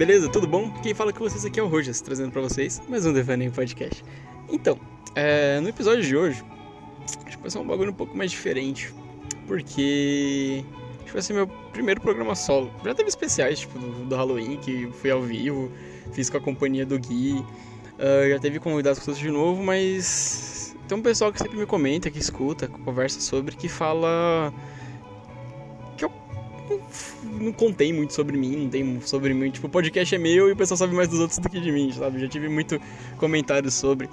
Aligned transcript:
beleza? 0.00 0.30
Tudo 0.30 0.46
bom? 0.46 0.70
Quem 0.82 0.94
fala 0.94 1.12
com 1.12 1.18
vocês 1.18 1.44
aqui 1.44 1.60
é 1.60 1.62
o 1.62 1.66
Rojas, 1.66 2.00
trazendo 2.00 2.32
para 2.32 2.40
vocês 2.40 2.80
mais 2.88 3.04
um 3.04 3.12
Devaneio 3.12 3.52
Podcast. 3.52 4.02
Então, 4.48 4.80
é, 5.14 5.60
no 5.60 5.68
episódio 5.68 6.02
de 6.02 6.16
hoje, 6.16 6.42
acho 7.26 7.36
que 7.36 7.42
vai 7.42 7.50
ser 7.50 7.58
um 7.58 7.66
bagulho 7.66 7.90
um 7.90 7.94
pouco 7.94 8.16
mais 8.16 8.30
diferente, 8.30 8.94
porque 9.46 10.64
acho 10.94 11.04
que 11.04 11.12
vai 11.12 11.20
ser 11.20 11.34
meu 11.34 11.46
primeiro 11.46 12.00
programa 12.00 12.34
solo. 12.34 12.72
Já 12.82 12.94
teve 12.94 13.10
especiais, 13.10 13.60
tipo, 13.60 13.78
do, 13.78 14.06
do 14.06 14.16
Halloween, 14.16 14.56
que 14.56 14.88
fui 14.90 15.10
ao 15.10 15.20
vivo, 15.20 15.70
fiz 16.14 16.30
com 16.30 16.38
a 16.38 16.40
companhia 16.40 16.86
do 16.86 16.98
Gui, 16.98 17.34
uh, 17.34 18.30
já 18.30 18.38
teve 18.38 18.58
convidados 18.58 19.00
com 19.00 19.12
de 19.12 19.30
novo, 19.30 19.62
mas 19.62 20.74
tem 20.88 20.96
um 20.96 21.02
pessoal 21.02 21.30
que 21.30 21.38
sempre 21.38 21.58
me 21.58 21.66
comenta, 21.66 22.10
que 22.10 22.18
escuta, 22.18 22.66
que 22.66 22.78
conversa 22.80 23.20
sobre, 23.20 23.54
que 23.54 23.68
fala 23.68 24.50
não 27.22 27.52
contei 27.52 27.92
muito 27.92 28.12
sobre 28.12 28.36
mim, 28.36 28.56
não 28.56 28.68
tem 28.68 29.00
sobre 29.02 29.32
mim. 29.34 29.50
Tipo, 29.50 29.66
o 29.66 29.70
podcast 29.70 30.14
é 30.14 30.18
meu 30.18 30.48
e 30.48 30.52
o 30.52 30.56
pessoal 30.56 30.78
sabe 30.78 30.94
mais 30.94 31.08
dos 31.08 31.20
outros 31.20 31.38
do 31.38 31.48
que 31.48 31.60
de 31.60 31.72
mim, 31.72 31.92
sabe? 31.92 32.20
Já 32.20 32.28
tive 32.28 32.48
muito 32.48 32.80
comentário 33.16 33.70
sobre. 33.70 34.08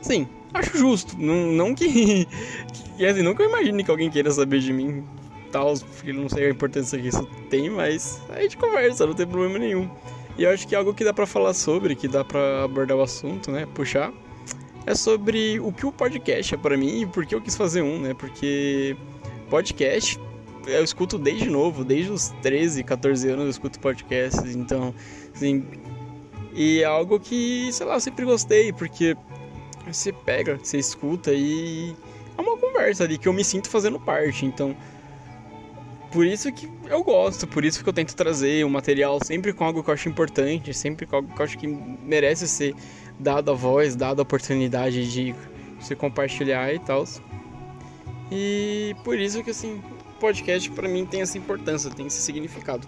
Sim, 0.00 0.28
acho 0.54 0.76
justo. 0.76 1.16
Não, 1.18 1.52
não 1.52 1.74
que, 1.74 2.26
que. 2.96 3.06
Assim, 3.06 3.22
nunca 3.22 3.42
eu 3.42 3.48
imagine 3.48 3.82
que 3.84 3.90
alguém 3.90 4.10
queira 4.10 4.30
saber 4.30 4.60
de 4.60 4.72
mim, 4.72 5.04
tal, 5.50 5.74
porque 5.78 6.12
não 6.12 6.28
sei 6.28 6.46
a 6.46 6.50
importância 6.50 6.98
que 6.98 7.08
isso 7.08 7.24
tem, 7.50 7.70
mas 7.70 8.20
a 8.30 8.40
gente 8.42 8.56
conversa, 8.56 9.06
não 9.06 9.14
tem 9.14 9.26
problema 9.26 9.58
nenhum. 9.58 9.88
E 10.36 10.44
eu 10.44 10.50
acho 10.50 10.68
que 10.68 10.74
algo 10.74 10.94
que 10.94 11.02
dá 11.02 11.12
para 11.12 11.26
falar 11.26 11.52
sobre, 11.52 11.96
que 11.96 12.06
dá 12.06 12.24
para 12.24 12.64
abordar 12.64 12.96
o 12.96 13.02
assunto, 13.02 13.50
né? 13.50 13.66
Puxar, 13.74 14.12
é 14.86 14.94
sobre 14.94 15.58
o 15.60 15.72
que 15.72 15.84
o 15.84 15.92
podcast 15.92 16.54
é 16.54 16.56
para 16.56 16.76
mim 16.76 17.02
e 17.02 17.06
por 17.06 17.26
que 17.26 17.34
eu 17.34 17.40
quis 17.40 17.56
fazer 17.56 17.82
um, 17.82 17.98
né? 17.98 18.14
Porque 18.14 18.96
podcast 19.50 20.18
eu 20.68 20.84
escuto 20.84 21.18
desde 21.18 21.48
novo, 21.48 21.84
desde 21.84 22.10
os 22.10 22.28
13, 22.42 22.84
14 22.84 23.28
anos 23.28 23.44
eu 23.44 23.50
escuto 23.50 23.80
podcasts, 23.80 24.54
então, 24.54 24.94
assim, 25.34 25.64
e 26.54 26.82
é 26.82 26.84
algo 26.84 27.18
que, 27.18 27.70
sei 27.72 27.86
lá, 27.86 27.94
eu 27.94 28.00
sempre 28.00 28.24
gostei, 28.24 28.72
porque 28.72 29.16
você 29.86 30.12
pega, 30.12 30.58
você 30.62 30.78
escuta 30.78 31.32
e 31.32 31.94
é 32.36 32.40
uma 32.40 32.56
conversa 32.56 33.04
ali 33.04 33.18
que 33.18 33.28
eu 33.28 33.32
me 33.32 33.44
sinto 33.44 33.68
fazendo 33.68 33.98
parte, 33.98 34.44
então, 34.44 34.76
por 36.10 36.26
isso 36.26 36.50
que 36.52 36.68
eu 36.88 37.02
gosto, 37.02 37.46
por 37.46 37.64
isso 37.64 37.82
que 37.82 37.88
eu 37.88 37.92
tento 37.92 38.14
trazer 38.14 38.64
o 38.64 38.70
material 38.70 39.18
sempre 39.22 39.52
com 39.52 39.64
algo 39.64 39.82
que 39.82 39.90
eu 39.90 39.94
acho 39.94 40.08
importante, 40.08 40.72
sempre 40.72 41.06
com 41.06 41.16
algo 41.16 41.34
que 41.34 41.40
eu 41.40 41.44
acho 41.44 41.58
que 41.58 41.66
merece 41.66 42.48
ser 42.48 42.74
dado 43.18 43.50
a 43.50 43.54
voz, 43.54 43.94
dado 43.94 44.20
a 44.20 44.22
oportunidade 44.22 45.10
de 45.10 45.34
se 45.80 45.94
compartilhar 45.94 46.72
e 46.72 46.78
tal. 46.78 47.04
E 48.30 48.94
por 49.04 49.18
isso 49.18 49.42
que 49.42 49.50
assim, 49.50 49.82
podcast 50.18 50.70
para 50.70 50.88
mim 50.88 51.06
tem 51.06 51.22
essa 51.22 51.38
importância, 51.38 51.90
tem 51.90 52.06
esse 52.06 52.20
significado. 52.20 52.86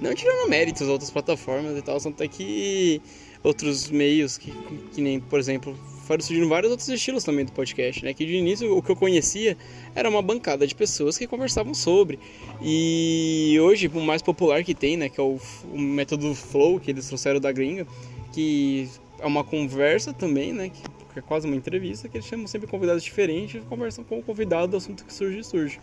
Não 0.00 0.14
tirando 0.14 0.48
méritos 0.48 0.88
outras 0.88 1.10
plataformas 1.10 1.76
e 1.76 1.82
tal, 1.82 2.00
são 2.00 2.10
até 2.10 2.26
que 2.26 3.02
outros 3.42 3.90
meios 3.90 4.38
que, 4.38 4.50
que 4.92 5.00
nem, 5.00 5.20
por 5.20 5.38
exemplo, 5.38 5.76
foram 6.06 6.22
surgindo 6.22 6.48
vários 6.48 6.70
outros 6.70 6.88
estilos 6.88 7.22
também 7.22 7.44
do 7.44 7.52
podcast, 7.52 8.04
né? 8.04 8.12
Que 8.12 8.26
de 8.26 8.34
início 8.34 8.76
o 8.76 8.82
que 8.82 8.90
eu 8.90 8.96
conhecia 8.96 9.56
era 9.94 10.08
uma 10.08 10.20
bancada 10.20 10.66
de 10.66 10.74
pessoas 10.74 11.16
que 11.16 11.26
conversavam 11.26 11.72
sobre. 11.72 12.18
E 12.60 13.56
hoje 13.60 13.88
o 13.88 14.00
mais 14.00 14.20
popular 14.20 14.64
que 14.64 14.74
tem, 14.74 14.96
né? 14.96 15.08
Que 15.08 15.20
é 15.20 15.22
o, 15.22 15.38
o 15.72 15.78
método 15.78 16.34
Flow 16.34 16.80
que 16.80 16.90
eles 16.90 17.06
trouxeram 17.06 17.38
da 17.38 17.52
gringa, 17.52 17.86
que 18.32 18.88
é 19.20 19.26
uma 19.26 19.44
conversa 19.44 20.12
também, 20.12 20.52
né? 20.52 20.70
Que, 20.70 20.82
é 21.16 21.22
quase 21.22 21.46
uma 21.46 21.56
entrevista, 21.56 22.08
que 22.08 22.16
eles 22.16 22.26
chamam 22.26 22.46
sempre 22.46 22.68
convidados 22.68 23.02
diferentes, 23.02 23.60
conversam 23.68 24.02
com 24.02 24.20
o 24.20 24.22
convidado 24.22 24.68
do 24.68 24.76
assunto 24.76 25.04
que 25.04 25.12
surge 25.12 25.44
surge. 25.44 25.78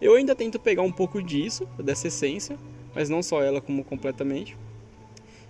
Eu 0.00 0.14
ainda 0.14 0.34
tento 0.34 0.58
pegar 0.58 0.82
um 0.82 0.92
pouco 0.92 1.22
disso, 1.22 1.66
dessa 1.78 2.08
essência, 2.08 2.56
mas 2.94 3.08
não 3.08 3.22
só 3.22 3.42
ela 3.42 3.60
como 3.60 3.84
completamente. 3.84 4.56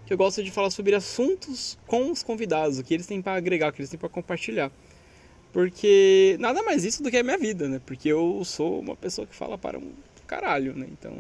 Que 0.05 0.13
eu 0.13 0.19
gosto 0.19 0.43
de 0.43 0.51
falar 0.51 0.71
sobre 0.71 0.95
assuntos 0.95 1.79
com 1.87 2.11
os 2.11 2.23
convidados, 2.23 2.79
o 2.79 2.85
que 2.85 2.93
eles 2.95 3.07
têm 3.07 3.23
para 3.23 3.35
agregar, 3.37 3.69
o 3.69 3.73
que 3.73 3.81
eles 3.81 3.91
têm 3.91 3.99
para 3.99 4.09
compartilhar. 4.09 4.73
Porque 5.53 6.37
nada 6.41 6.63
mais 6.63 6.85
isso 6.85 7.03
do 7.03 7.11
que 7.11 7.17
a 7.17 7.23
minha 7.23 7.39
vida, 7.39 7.69
né? 7.69 7.81
Porque 7.85 8.09
eu 8.09 8.43
sou 8.45 8.81
uma 8.81 8.97
pessoa 8.97 9.27
que 9.27 9.35
fala 9.35 9.57
para 9.57 9.79
um 9.79 9.93
caralho, 10.27 10.75
né? 10.75 10.87
Então, 10.91 11.15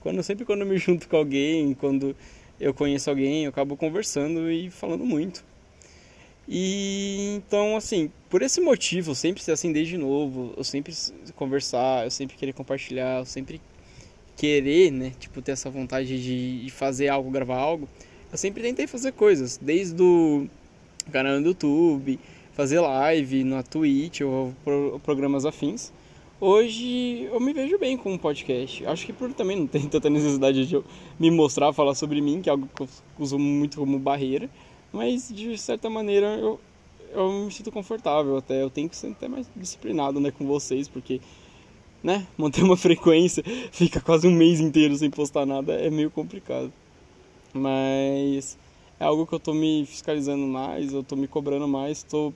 quando 0.00 0.22
sempre 0.22 0.44
quando 0.44 0.60
eu 0.60 0.66
me 0.66 0.78
junto 0.78 1.08
com 1.08 1.16
alguém, 1.16 1.74
quando 1.74 2.16
eu 2.60 2.72
conheço 2.72 3.10
alguém, 3.10 3.44
eu 3.44 3.50
acabo 3.50 3.76
conversando 3.76 4.50
e 4.50 4.70
falando 4.70 5.04
muito. 5.04 5.44
E 6.48 7.34
então, 7.36 7.76
assim, 7.76 8.10
por 8.36 8.42
esse 8.42 8.60
motivo, 8.60 9.12
eu 9.12 9.14
sempre 9.14 9.42
ser 9.42 9.52
assim 9.52 9.72
desde 9.72 9.96
novo, 9.96 10.52
eu 10.58 10.62
sempre 10.62 10.94
conversar, 11.36 12.04
eu 12.04 12.10
sempre 12.10 12.36
querer 12.36 12.52
compartilhar, 12.52 13.20
eu 13.20 13.24
sempre 13.24 13.62
querer, 14.36 14.92
né, 14.92 15.14
tipo, 15.18 15.40
ter 15.40 15.52
essa 15.52 15.70
vontade 15.70 16.22
de 16.62 16.70
fazer 16.70 17.08
algo, 17.08 17.30
gravar 17.30 17.56
algo, 17.56 17.88
eu 18.30 18.36
sempre 18.36 18.62
tentei 18.62 18.86
fazer 18.86 19.12
coisas, 19.12 19.56
desde 19.56 20.02
o 20.02 20.46
canal 21.10 21.40
do 21.40 21.48
YouTube, 21.48 22.20
fazer 22.52 22.78
live 22.78 23.42
na 23.42 23.62
Twitch 23.62 24.20
ou 24.20 24.52
programas 25.02 25.46
afins. 25.46 25.90
Hoje 26.38 27.30
eu 27.32 27.40
me 27.40 27.54
vejo 27.54 27.78
bem 27.78 27.96
com 27.96 28.12
um 28.12 28.18
podcast. 28.18 28.84
Acho 28.84 29.06
que 29.06 29.14
por 29.14 29.32
também 29.32 29.56
não 29.56 29.66
ter 29.66 29.80
tanta 29.88 30.10
necessidade 30.10 30.66
de 30.66 30.74
eu 30.74 30.84
me 31.18 31.30
mostrar, 31.30 31.72
falar 31.72 31.94
sobre 31.94 32.20
mim, 32.20 32.42
que 32.42 32.50
é 32.50 32.52
algo 32.52 32.68
que 32.76 32.82
eu 32.82 32.88
uso 33.18 33.38
muito 33.38 33.78
como 33.78 33.98
barreira. 33.98 34.50
Mas 34.92 35.32
de 35.34 35.56
certa 35.56 35.88
maneira 35.88 36.26
eu, 36.36 36.60
eu 37.18 37.32
me 37.44 37.52
sinto 37.52 37.72
confortável 37.72 38.36
até. 38.36 38.62
Eu 38.62 38.70
tenho 38.70 38.88
que 38.88 38.96
ser 38.96 39.08
até 39.08 39.28
mais 39.28 39.48
disciplinado 39.56 40.20
né, 40.20 40.30
com 40.30 40.46
vocês, 40.46 40.88
porque 40.88 41.20
né, 42.02 42.26
manter 42.36 42.62
uma 42.62 42.76
frequência, 42.78 43.42
fica 43.72 44.00
quase 44.00 44.26
um 44.26 44.32
mês 44.32 44.60
inteiro 44.60 44.96
sem 44.96 45.10
postar 45.10 45.46
nada, 45.46 45.72
é 45.74 45.90
meio 45.90 46.10
complicado. 46.10 46.72
Mas 47.52 48.56
é 49.00 49.04
algo 49.04 49.26
que 49.26 49.34
eu 49.34 49.40
tô 49.40 49.54
me 49.54 49.84
fiscalizando 49.86 50.46
mais, 50.46 50.92
eu 50.92 51.02
tô 51.02 51.16
me 51.16 51.26
cobrando 51.26 51.66
mais, 51.66 52.02
tô 52.02 52.32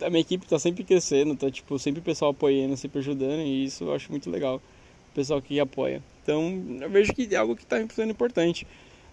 a 0.00 0.08
minha 0.08 0.20
equipe 0.20 0.46
tá 0.46 0.58
sempre 0.58 0.84
crescendo, 0.84 1.34
tá 1.34 1.50
tipo, 1.50 1.78
sempre 1.78 2.00
o 2.00 2.02
pessoal 2.02 2.30
apoiando, 2.30 2.76
sempre 2.76 3.00
ajudando, 3.00 3.40
e 3.40 3.64
isso 3.64 3.84
eu 3.84 3.92
acho 3.92 4.10
muito 4.10 4.30
legal. 4.30 4.62
O 5.10 5.14
pessoal 5.14 5.40
que 5.42 5.58
apoia. 5.58 6.02
Então, 6.22 6.78
eu 6.80 6.90
vejo 6.90 7.12
que 7.12 7.34
é 7.34 7.36
algo 7.36 7.56
que 7.56 7.66
tá 7.66 7.76
sendo 7.88 8.10
importante. 8.10 8.66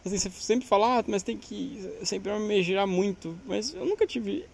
Assim, 0.06 0.17
você 0.17 0.29
sempre 0.31 0.67
fala, 0.67 1.00
ah, 1.00 1.03
mas 1.07 1.23
tem 1.23 1.38
que 1.38 1.79
sempre 2.03 2.31
me 2.39 2.62
girar 2.63 2.88
muito. 2.88 3.38
Mas 3.45 3.73
eu 3.73 3.85
nunca 3.85 4.07
tive 4.07 4.45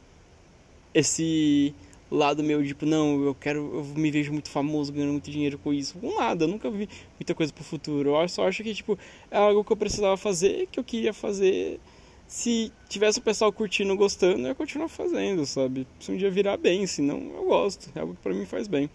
esse 0.94 1.74
lado 2.10 2.44
meu, 2.44 2.66
tipo, 2.66 2.86
não, 2.86 3.24
eu 3.24 3.36
quero, 3.36 3.60
eu 3.76 3.84
me 3.84 4.10
vejo 4.10 4.32
muito 4.32 4.50
famoso, 4.50 4.92
ganhando 4.92 5.12
muito 5.12 5.30
dinheiro 5.30 5.58
com 5.58 5.74
isso. 5.74 5.98
Com 6.00 6.18
nada, 6.18 6.46
eu 6.46 6.48
nunca 6.48 6.70
vi 6.70 6.90
muita 7.20 7.34
coisa 7.36 7.52
pro 7.54 7.64
futuro. 7.64 8.16
Eu 8.16 8.30
só 8.30 8.48
acho 8.48 8.64
que, 8.64 8.74
tipo, 8.74 8.98
é 9.30 9.38
algo 9.38 9.64
que 9.64 9.72
eu 9.72 9.78
precisava 9.78 10.18
fazer, 10.18 10.68
que 10.72 10.80
eu 10.80 10.84
queria 10.84 11.14
fazer. 11.14 11.80
Se 12.28 12.72
tivesse 12.90 13.20
o 13.20 13.22
pessoal 13.22 13.52
curtindo, 13.54 13.96
gostando, 13.96 14.40
eu 14.42 14.48
ia 14.48 14.56
continuar 14.56 14.90
fazendo, 14.90 15.46
sabe? 15.46 15.88
Se 16.00 16.12
um 16.12 16.18
dia 16.18 16.30
virar 16.30 16.58
bem, 16.58 16.86
senão 16.86 17.20
eu 17.36 17.46
gosto. 17.46 17.90
É 17.96 18.02
algo 18.02 18.16
que 18.16 18.22
pra 18.22 18.34
mim 18.34 18.46
faz 18.46 18.68
bem. 18.68 18.90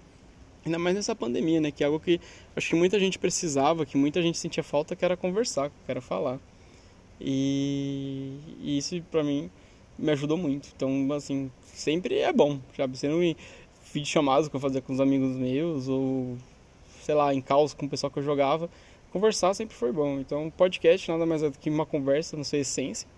Ainda 0.65 0.79
mais 0.79 0.95
nessa 0.95 1.15
pandemia, 1.15 1.61
né? 1.61 1.71
Que 1.71 1.83
é 1.83 1.87
algo 1.87 1.99
que 1.99 2.21
acho 2.55 2.69
que 2.69 2.77
muita 2.77 2.99
gente 2.99 3.19
precisava, 3.19 3.85
que 3.85 3.97
muita 3.97 4.23
gente 4.23 4.39
sentia 4.39 4.63
falta, 4.63 4.95
que 4.95 5.05
era 5.05 5.17
conversar, 5.17 5.71
que 5.71 5.91
era 5.91 6.01
falar. 6.01 6.39
E, 7.21 8.39
e 8.61 8.79
isso 8.79 9.01
pra 9.11 9.23
mim 9.23 9.51
me 9.99 10.11
ajudou 10.13 10.37
muito. 10.37 10.69
Então, 10.75 11.13
assim, 11.13 11.51
sempre 11.65 12.19
é 12.19 12.33
bom, 12.33 12.59
sabe? 12.77 12.97
Sendo 12.97 13.19
vídeo 13.93 14.09
chamados 14.09 14.49
que 14.49 14.57
eu 14.57 14.61
fazia 14.61 14.81
com 14.81 14.93
os 14.93 15.01
amigos 15.01 15.37
meus, 15.37 15.89
ou 15.89 16.37
sei 17.03 17.15
lá, 17.15 17.35
em 17.35 17.41
caos 17.41 17.75
com 17.75 17.87
o 17.87 17.89
pessoal 17.89 18.11
que 18.11 18.19
eu 18.19 18.23
jogava, 18.23 18.71
conversar 19.13 19.55
sempre 19.55 19.77
foi 19.77 19.93
bom. 19.93 20.19
Então, 20.19 20.51
podcast 20.57 21.11
nada 21.11 21.27
mais 21.27 21.43
é 21.43 21.51
do 21.51 21.59
que 21.59 21.69
uma 21.69 21.85
conversa 21.85 22.37
na 22.37 22.45
sua 22.45 22.59
essência, 22.59 23.09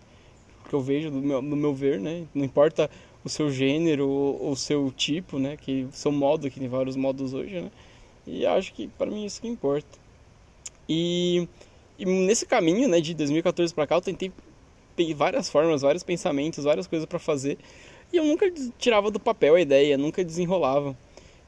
que 0.69 0.75
eu 0.75 0.81
vejo 0.81 1.11
do 1.11 1.19
meu, 1.19 1.43
do 1.43 1.57
meu 1.57 1.75
ver, 1.75 2.01
né? 2.01 2.27
Não 2.35 2.45
importa 2.45 2.91
o 3.25 3.29
seu 3.29 3.51
gênero 3.51 4.09
ou 4.09 4.51
o 4.51 4.57
seu 4.57 4.93
tipo, 4.93 5.39
né? 5.39 5.57
Que 5.57 5.87
seu 5.93 6.13
modo, 6.13 6.51
que 6.51 6.61
tem 6.61 6.69
vários 6.69 6.97
modos 6.97 7.33
hoje, 7.33 7.61
né? 7.61 7.71
E 8.27 8.47
acho 8.47 8.73
que 8.73 8.89
para 8.89 9.11
mim 9.11 9.25
isso 9.25 9.41
que 9.41 9.49
importa. 9.49 9.99
E, 10.89 11.49
e 11.99 12.05
nesse 12.05 12.47
caminho, 12.47 12.89
né, 12.89 13.01
de 13.01 13.15
2014 13.15 13.73
para 13.75 13.87
cá, 13.87 13.95
eu 13.97 14.01
tentei 14.01 14.31
várias 15.15 15.49
formas, 15.49 15.83
vários 15.83 16.03
pensamentos, 16.03 16.65
várias 16.65 16.87
coisas 16.87 17.07
para 17.07 17.19
fazer, 17.19 17.59
e 18.13 18.17
eu 18.17 18.25
nunca 18.25 18.51
tirava 18.79 19.11
do 19.11 19.19
papel 19.19 19.57
a 19.57 19.61
ideia, 19.61 19.99
nunca 19.99 20.23
desenrolava. 20.23 20.97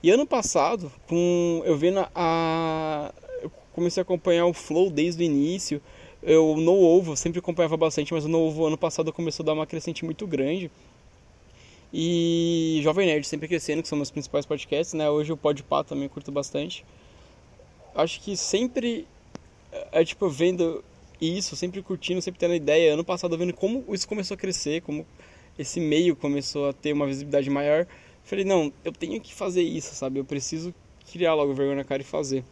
E 0.02 0.10
ano 0.10 0.26
passado, 0.26 0.90
com 1.06 1.62
eu 1.64 1.76
vendo 1.76 2.06
a 2.14 3.12
eu 3.42 3.50
comecei 3.72 4.00
a 4.00 4.02
acompanhar 4.02 4.46
o 4.46 4.52
Flow 4.52 4.90
desde 4.90 5.22
o 5.22 5.24
início. 5.24 5.80
Eu 6.22 6.56
no 6.56 6.72
Ovo 6.72 7.16
sempre 7.16 7.38
acompanhava 7.38 7.76
bastante, 7.76 8.12
mas 8.12 8.24
o 8.24 8.28
No 8.28 8.40
Ovo 8.40 8.66
ano 8.66 8.76
passado 8.76 9.12
começou 9.12 9.44
a 9.44 9.46
dar 9.46 9.52
uma 9.52 9.66
crescente 9.66 10.04
muito 10.04 10.26
grande. 10.26 10.70
E 11.98 12.80
Jovem 12.82 13.06
Nerd 13.06 13.26
sempre 13.26 13.48
crescendo, 13.48 13.80
que 13.80 13.88
são 13.88 13.96
meus 13.96 14.10
principais 14.10 14.44
podcasts, 14.44 14.92
né? 14.92 15.08
Hoje 15.08 15.32
o 15.32 15.36
Podpah 15.36 15.82
também 15.82 16.06
curto 16.10 16.30
bastante. 16.30 16.84
Acho 17.94 18.20
que 18.20 18.36
sempre 18.36 19.08
é 19.90 20.04
tipo 20.04 20.28
vendo 20.28 20.84
isso, 21.18 21.56
sempre 21.56 21.80
curtindo, 21.80 22.20
sempre 22.20 22.38
tendo 22.38 22.52
ideia. 22.52 22.92
Ano 22.92 23.02
passado 23.02 23.38
vendo 23.38 23.54
como 23.54 23.82
isso 23.88 24.06
começou 24.06 24.34
a 24.34 24.38
crescer, 24.38 24.82
como 24.82 25.06
esse 25.58 25.80
meio 25.80 26.14
começou 26.14 26.68
a 26.68 26.74
ter 26.74 26.92
uma 26.92 27.06
visibilidade 27.06 27.48
maior. 27.48 27.86
Falei, 28.24 28.44
não, 28.44 28.70
eu 28.84 28.92
tenho 28.92 29.18
que 29.18 29.32
fazer 29.32 29.62
isso, 29.62 29.94
sabe? 29.94 30.20
Eu 30.20 30.24
preciso 30.26 30.74
criar 31.10 31.32
logo 31.32 31.54
vergonha 31.54 31.78
na 31.78 31.84
cara 31.84 32.02
e 32.02 32.04
fazer. 32.04 32.44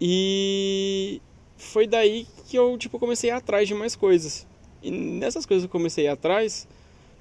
E 0.00 1.22
foi 1.56 1.86
daí 1.86 2.26
que 2.48 2.58
eu, 2.58 2.76
tipo, 2.76 2.98
comecei 2.98 3.30
a 3.30 3.34
ir 3.34 3.36
atrás 3.36 3.68
de 3.68 3.74
mais 3.74 3.94
coisas. 3.94 4.44
E 4.82 4.90
nessas 4.90 5.46
coisas 5.46 5.62
que 5.62 5.68
eu 5.68 5.78
comecei 5.78 6.08
a 6.08 6.10
ir 6.10 6.12
atrás, 6.14 6.66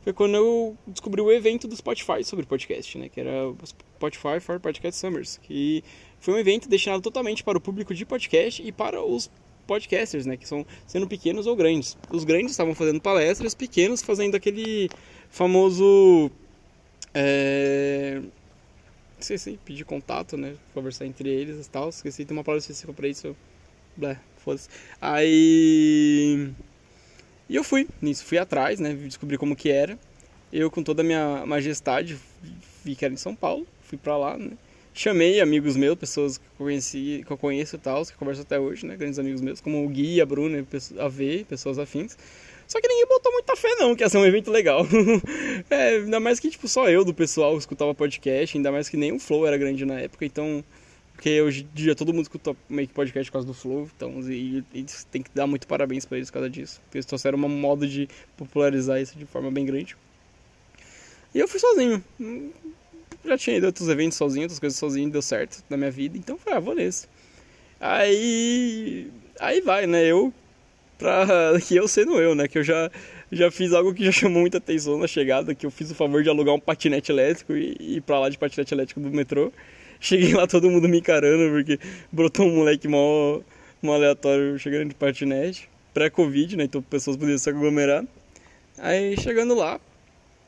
foi 0.03 0.11
quando 0.11 0.35
eu 0.35 0.77
descobri 0.85 1.21
o 1.21 1.31
evento 1.31 1.65
do 1.65 1.75
Spotify 1.75 2.23
sobre 2.23 2.45
podcast, 2.45 2.97
né? 2.97 3.07
Que 3.07 3.21
era 3.21 3.47
o 3.47 3.57
Spotify 3.65 4.39
for 4.41 4.59
Podcast 4.59 4.99
Summers. 4.99 5.39
Que 5.41 5.81
foi 6.19 6.33
um 6.33 6.37
evento 6.37 6.67
destinado 6.67 7.01
totalmente 7.01 7.41
para 7.41 7.57
o 7.57 7.61
público 7.61 7.93
de 7.93 8.05
podcast 8.05 8.61
e 8.61 8.71
para 8.71 9.01
os 9.01 9.31
podcasters, 9.65 10.25
né? 10.25 10.35
Que 10.35 10.45
são 10.45 10.65
sendo 10.85 11.07
pequenos 11.07 11.47
ou 11.47 11.55
grandes. 11.55 11.97
Os 12.11 12.25
grandes 12.25 12.51
estavam 12.51 12.75
fazendo 12.75 12.99
palestras, 12.99 13.55
pequenos 13.55 14.01
fazendo 14.01 14.35
aquele 14.35 14.89
famoso... 15.29 16.29
É... 17.13 18.21
Esqueci, 19.17 19.57
pedir 19.63 19.85
contato, 19.85 20.35
né? 20.35 20.55
Conversar 20.73 21.05
entre 21.05 21.29
eles 21.29 21.65
e 21.65 21.69
tal. 21.69 21.87
Esqueci, 21.87 22.25
tem 22.25 22.35
uma 22.35 22.43
palavra 22.43 22.59
específica 22.59 22.91
para 22.91 23.07
isso. 23.07 23.33
Blé, 23.95 24.19
foda-se. 24.35 24.67
Aí... 24.99 26.51
E 27.49 27.55
eu 27.55 27.63
fui 27.63 27.87
nisso, 28.01 28.25
fui 28.25 28.37
atrás, 28.37 28.79
né? 28.79 28.93
Descobri 28.93 29.37
como 29.37 29.55
que 29.55 29.69
era. 29.69 29.97
Eu, 30.51 30.69
com 30.69 30.83
toda 30.83 31.01
a 31.01 31.05
minha 31.05 31.45
majestade, 31.45 32.17
vi 32.83 32.95
que 32.95 33.03
era 33.03 33.13
em 33.13 33.17
São 33.17 33.35
Paulo, 33.35 33.65
fui 33.81 33.97
pra 33.97 34.17
lá, 34.17 34.37
né? 34.37 34.51
Chamei 34.93 35.41
amigos 35.41 35.75
meus, 35.75 35.97
pessoas 35.97 36.37
que 36.37 36.43
eu, 36.43 36.65
conheci, 36.65 37.23
que 37.25 37.31
eu 37.31 37.37
conheço 37.37 37.75
e 37.75 37.79
tal, 37.79 38.05
que 38.05 38.13
converso 38.13 38.43
até 38.43 38.59
hoje, 38.59 38.85
né? 38.85 38.95
Grandes 38.95 39.17
amigos 39.17 39.41
meus, 39.41 39.59
como 39.59 39.83
o 39.83 39.89
Gui, 39.89 40.21
a 40.21 40.25
Bruna, 40.25 40.63
a 40.99 41.07
V, 41.07 41.45
pessoas 41.49 41.79
afins. 41.79 42.15
Só 42.67 42.79
que 42.79 42.87
ninguém 42.87 43.07
botou 43.07 43.31
muita 43.31 43.55
fé 43.55 43.69
não, 43.79 43.95
que 43.95 44.03
ia 44.03 44.09
ser 44.09 44.19
um 44.19 44.25
evento 44.25 44.51
legal. 44.51 44.85
é, 45.69 45.95
ainda 45.95 46.19
mais 46.19 46.39
que, 46.39 46.49
tipo, 46.49 46.67
só 46.67 46.87
eu 46.87 47.03
do 47.03 47.13
pessoal 47.13 47.57
escutava 47.57 47.93
podcast, 47.95 48.55
ainda 48.55 48.71
mais 48.71 48.87
que 48.87 48.95
nem 48.95 49.11
o 49.11 49.19
Flow 49.19 49.47
era 49.47 49.57
grande 49.57 49.85
na 49.85 49.99
época, 49.99 50.25
então... 50.25 50.63
Porque 51.13 51.41
hoje 51.41 51.61
em 51.61 51.75
dia 51.75 51.95
todo 51.95 52.11
mundo 52.13 52.23
escuta 52.23 52.55
meio 52.67 52.87
que 52.87 52.93
podcast 52.93 53.29
por 53.29 53.33
causa 53.33 53.47
do 53.47 53.53
Flow, 53.53 53.89
então 53.95 54.19
e, 54.29 54.63
e 54.73 54.85
tem 55.11 55.21
que 55.21 55.29
dar 55.33 55.47
muito 55.47 55.67
parabéns 55.67 56.05
para 56.05 56.17
eles 56.17 56.29
por 56.29 56.35
causa 56.35 56.49
disso. 56.49 56.81
Porque 56.83 56.97
eles 56.97 57.05
trouxeram 57.05 57.37
uma 57.37 57.47
moda 57.47 57.87
de 57.87 58.09
popularizar 58.35 58.99
isso 58.99 59.17
de 59.17 59.25
forma 59.25 59.49
bem 59.49 59.65
grande. 59.65 59.95
E 61.33 61.39
eu 61.39 61.47
fui 61.47 61.59
sozinho. 61.59 62.03
Já 63.25 63.37
tinha 63.37 63.57
ido 63.57 63.65
a 63.65 63.67
outros 63.67 63.87
eventos 63.87 64.17
sozinho, 64.17 64.43
outras 64.43 64.59
coisas 64.59 64.77
sozinho, 64.77 65.09
deu 65.09 65.21
certo 65.21 65.63
na 65.69 65.77
minha 65.77 65.89
vida, 65.91 66.17
então 66.17 66.37
foi, 66.37 66.53
ah, 66.53 66.59
vou 66.59 66.75
nesse. 66.75 67.07
Aí. 67.79 69.09
Aí 69.39 69.61
vai, 69.61 69.87
né? 69.87 70.05
Eu. 70.05 70.33
Pra. 70.97 71.25
Que 71.67 71.75
eu 71.75 71.87
sendo 71.87 72.19
eu, 72.19 72.35
né? 72.35 72.47
Que 72.47 72.59
eu 72.59 72.63
já, 72.63 72.91
já 73.31 73.51
fiz 73.51 73.73
algo 73.73 73.93
que 73.93 74.05
já 74.05 74.11
chamou 74.11 74.41
muita 74.41 74.57
atenção 74.57 74.97
na 74.97 75.07
chegada, 75.07 75.55
que 75.55 75.65
eu 75.65 75.71
fiz 75.71 75.91
o 75.91 75.95
favor 75.95 76.23
de 76.23 76.29
alugar 76.29 76.55
um 76.55 76.59
patinete 76.59 77.11
elétrico 77.11 77.55
e 77.55 77.97
ir 77.97 78.01
pra 78.01 78.19
lá 78.19 78.29
de 78.29 78.37
patinete 78.37 78.73
elétrico 78.73 78.99
do 78.99 79.09
metrô. 79.09 79.51
Cheguei 80.03 80.33
lá 80.33 80.45
todo 80.45 80.69
mundo 80.69 80.89
me 80.89 80.99
encarando, 80.99 81.49
porque 81.49 81.79
brotou 82.11 82.45
um 82.45 82.57
moleque 82.57 82.89
mó, 82.89 83.39
mó 83.81 83.93
aleatório 83.93 84.59
chegando 84.59 84.89
de 84.89 84.95
patinete. 84.95 85.69
Pré-Covid, 85.93 86.57
né? 86.57 86.65
Então 86.65 86.81
pessoas 86.81 87.15
podiam 87.15 87.37
se 87.37 87.49
aglomerar. 87.49 88.03
Aí 88.77 89.15
chegando 89.15 89.55
lá, 89.55 89.79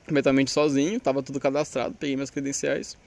completamente 0.06 0.52
sozinho, 0.52 1.00
tava 1.00 1.24
tudo 1.24 1.40
cadastrado, 1.40 1.96
peguei 1.98 2.18
minhas 2.18 2.30
credenciais. 2.30 2.98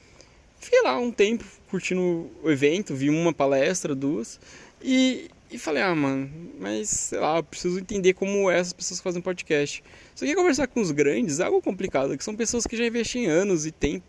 Fiquei 0.58 0.80
lá 0.80 0.98
um 0.98 1.12
tempo 1.12 1.44
curtindo 1.70 2.30
o 2.42 2.50
evento, 2.50 2.94
vi 2.94 3.10
uma 3.10 3.34
palestra, 3.34 3.94
duas, 3.94 4.40
e, 4.82 5.28
e 5.50 5.58
falei, 5.58 5.82
ah, 5.82 5.94
mano, 5.94 6.30
mas 6.58 6.88
sei 6.88 7.18
lá, 7.18 7.42
preciso 7.42 7.78
entender 7.78 8.14
como 8.14 8.50
essas 8.50 8.72
pessoas 8.72 9.02
fazem 9.02 9.20
podcast. 9.20 9.84
Só 10.14 10.24
que 10.24 10.34
conversar 10.34 10.66
com 10.66 10.80
os 10.80 10.92
grandes 10.92 11.40
é 11.40 11.44
algo 11.44 11.60
complicado, 11.60 12.16
que 12.16 12.24
são 12.24 12.34
pessoas 12.34 12.66
que 12.66 12.74
já 12.74 12.86
investem 12.86 13.26
anos 13.26 13.66
e 13.66 13.70
tempo 13.70 14.06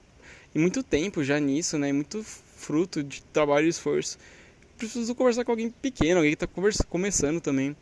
e 0.53 0.59
muito 0.59 0.83
tempo 0.83 1.23
já 1.23 1.39
nisso, 1.39 1.77
né? 1.77 1.91
Muito 1.91 2.23
fruto 2.23 3.03
de 3.03 3.21
trabalho 3.23 3.65
e 3.65 3.69
esforço. 3.69 4.17
Preciso 4.77 5.13
conversar 5.13 5.43
com 5.43 5.51
alguém 5.51 5.69
pequeno, 5.69 6.17
alguém 6.17 6.35
que 6.35 6.43
está 6.43 6.85
começando 6.87 7.41
também. 7.41 7.75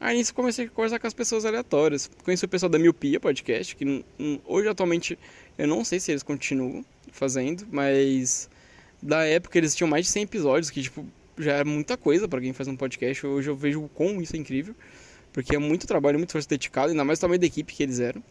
Aí 0.00 0.16
nisso 0.16 0.34
comecei 0.34 0.66
a 0.66 0.68
conversar 0.70 0.98
com 0.98 1.06
as 1.06 1.14
pessoas 1.14 1.44
aleatórias. 1.44 2.10
Conheci 2.24 2.44
o 2.44 2.48
pessoal 2.48 2.70
da 2.70 2.78
Miopia 2.78 3.20
Podcast, 3.20 3.76
que 3.76 4.04
hoje 4.46 4.68
atualmente 4.68 5.18
eu 5.58 5.68
não 5.68 5.84
sei 5.84 6.00
se 6.00 6.10
eles 6.10 6.22
continuam 6.22 6.84
fazendo, 7.12 7.66
mas 7.70 8.48
da 9.02 9.24
época 9.24 9.58
eles 9.58 9.74
tinham 9.74 9.88
mais 9.88 10.06
de 10.06 10.12
100 10.12 10.22
episódios, 10.22 10.70
que 10.70 10.82
tipo 10.82 11.06
já 11.38 11.56
é 11.56 11.64
muita 11.64 11.96
coisa 11.96 12.26
para 12.26 12.40
quem 12.40 12.52
faz 12.52 12.68
um 12.68 12.76
podcast. 12.76 13.26
Hoje 13.26 13.50
eu 13.50 13.56
vejo 13.56 13.90
como 13.94 14.22
isso 14.22 14.34
é 14.36 14.38
incrível, 14.38 14.74
porque 15.32 15.54
é 15.54 15.58
muito 15.58 15.86
trabalho, 15.86 16.18
muito 16.18 16.30
esforço 16.30 16.48
dedicado, 16.48 16.90
ainda 16.90 17.04
mais 17.04 17.18
o 17.18 17.22
tamanho 17.22 17.40
da 17.40 17.46
equipe 17.46 17.72
que 17.74 17.82
eles 17.82 18.00
eram. 18.00 18.22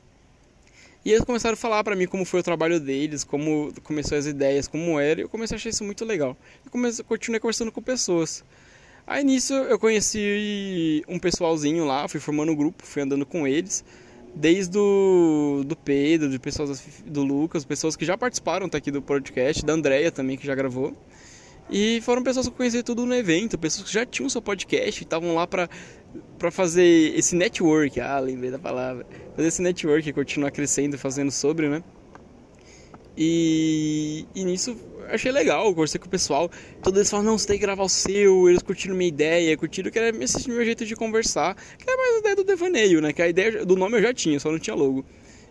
E 1.03 1.11
eles 1.11 1.23
começaram 1.23 1.53
a 1.53 1.57
falar 1.57 1.83
para 1.83 1.95
mim 1.95 2.05
como 2.05 2.25
foi 2.25 2.41
o 2.41 2.43
trabalho 2.43 2.79
deles, 2.79 3.23
como 3.23 3.71
começou 3.83 4.17
as 4.17 4.25
ideias, 4.25 4.67
como 4.67 4.99
era, 4.99 5.21
e 5.21 5.23
eu 5.23 5.29
comecei 5.29 5.55
a 5.55 5.57
achar 5.57 5.69
isso 5.69 5.83
muito 5.83 6.03
legal. 6.03 6.35
E 6.65 6.69
comecei, 6.69 7.03
continuei 7.05 7.39
conversando 7.39 7.71
com 7.71 7.81
pessoas. 7.81 8.43
Aí 9.07 9.23
nisso 9.23 9.53
eu 9.53 9.79
conheci 9.79 11.03
um 11.07 11.17
pessoalzinho 11.17 11.85
lá, 11.85 12.07
fui 12.07 12.19
formando 12.19 12.51
um 12.51 12.55
grupo, 12.55 12.85
fui 12.85 13.01
andando 13.01 13.25
com 13.25 13.47
eles, 13.47 13.83
desde 14.35 14.73
do, 14.73 15.63
do 15.65 15.75
Pedro, 15.75 16.29
de 16.29 16.37
pessoas 16.37 16.83
do 17.05 17.23
Lucas, 17.23 17.65
pessoas 17.65 17.95
que 17.95 18.05
já 18.05 18.17
participaram 18.17 18.69
tá 18.69 18.77
aqui 18.77 18.91
do 18.91 19.01
podcast, 19.01 19.65
da 19.65 19.73
Andrea 19.73 20.11
também 20.11 20.37
que 20.37 20.45
já 20.45 20.53
gravou. 20.53 20.95
E 21.71 22.01
foram 22.01 22.23
pessoas 22.23 22.47
que 22.47 22.51
eu 22.51 22.57
conheci 22.57 22.81
tudo 22.81 23.05
no 23.05 23.13
evento, 23.13 23.57
pessoas 23.57 23.87
que 23.87 23.93
já 23.93 24.05
tinham 24.05 24.27
seu 24.27 24.41
podcast 24.41 25.03
estavam 25.03 25.35
lá 25.35 25.45
para 25.45 25.69
para 26.37 26.51
fazer 26.51 27.13
esse 27.15 27.35
network, 27.35 27.99
ah, 27.99 28.19
lembrei 28.19 28.51
da 28.51 28.59
palavra, 28.59 29.05
fazer 29.35 29.47
esse 29.47 29.61
network 29.61 30.11
continuar 30.13 30.51
crescendo, 30.51 30.97
fazendo 30.97 31.31
sobre, 31.31 31.67
né? 31.69 31.83
E, 33.17 34.25
e 34.33 34.43
nisso 34.43 34.77
achei 35.09 35.31
legal, 35.31 35.73
conversei 35.73 35.99
com 35.99 36.07
o 36.07 36.09
pessoal, 36.09 36.49
todos 36.81 36.97
eles 36.99 37.09
falaram, 37.09 37.31
não, 37.31 37.37
você 37.37 37.47
tem 37.47 37.57
que 37.57 37.61
gravar 37.61 37.83
o 37.83 37.89
seu, 37.89 38.47
eles 38.47 38.61
curtiram 38.61 38.95
minha 38.95 39.09
ideia, 39.09 39.57
curtiram 39.57 39.91
que 39.91 39.99
era 39.99 40.15
esse 40.23 40.47
meu 40.49 40.63
jeito 40.63 40.85
de 40.85 40.95
conversar, 40.95 41.55
que 41.55 41.89
era 41.89 41.97
mais 41.97 42.15
a 42.15 42.19
ideia 42.19 42.35
do 42.35 42.43
devaneio, 42.43 43.01
né? 43.01 43.11
Que 43.11 43.21
a 43.21 43.27
ideia 43.27 43.65
do 43.65 43.75
nome 43.75 43.97
eu 43.97 44.01
já 44.01 44.13
tinha, 44.13 44.39
só 44.39 44.51
não 44.51 44.59
tinha 44.59 44.75
logo. 44.75 45.03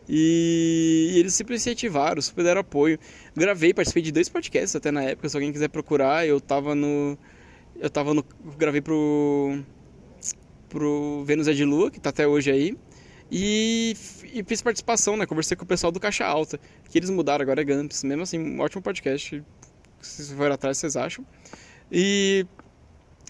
E, 0.09 1.13
e 1.13 1.19
eles 1.19 1.35
sempre 1.35 1.59
se 1.59 1.69
ativaram, 1.69 2.23
super 2.23 2.43
deram 2.43 2.63
apoio. 2.63 2.99
Gravei, 3.37 3.75
participei 3.75 4.03
de 4.03 4.13
dois 4.13 4.29
podcasts 4.29 4.75
até 4.75 4.91
na 4.91 5.03
época, 5.03 5.29
se 5.29 5.37
alguém 5.37 5.53
quiser 5.53 5.69
procurar, 5.69 6.27
eu 6.27 6.41
tava 6.41 6.75
no. 6.75 7.19
Eu 7.79 7.91
tava 7.91 8.15
no. 8.15 8.25
Gravei 8.57 8.81
pro. 8.81 9.59
Pro 10.69 11.25
Vênus 11.25 11.49
é 11.49 11.53
de 11.53 11.65
Lua, 11.65 11.91
que 11.91 12.01
tá 12.01 12.11
até 12.11 12.27
hoje 12.27 12.51
aí. 12.51 12.77
E, 13.31 13.95
e, 14.33 14.43
fiz 14.45 14.63
participação, 14.63 15.17
né? 15.17 15.27
Conversei 15.27 15.57
com 15.57 15.65
o 15.65 15.67
pessoal 15.67 15.93
do 15.93 16.01
Caixa 16.01 16.25
Alta, 16.25 16.59
que 16.89 16.99
eles 16.99 17.11
mudaram, 17.11 17.43
agora 17.43 17.61
é 17.61 17.65
Gumps. 17.65 18.03
Mesmo 18.05 18.23
assim, 18.23 18.39
um 18.39 18.61
ótimo 18.61 18.83
podcast. 18.83 19.43
Se 20.01 20.35
for 20.35 20.51
atrás, 20.51 20.79
vocês 20.79 20.97
acham. 20.97 21.27
E, 21.93 22.47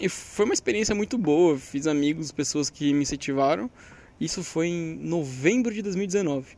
e 0.01 0.09
foi 0.09 0.45
uma 0.45 0.55
experiência 0.55 0.95
muito 0.95 1.19
boa. 1.19 1.59
Fiz 1.59 1.87
amigos, 1.87 2.31
pessoas 2.31 2.71
que 2.71 2.93
me 2.95 3.03
incentivaram. 3.03 3.71
Isso 4.21 4.43
foi 4.45 4.69
em 4.69 4.97
novembro 4.97 5.73
de 5.73 5.83
2019. 5.83 6.57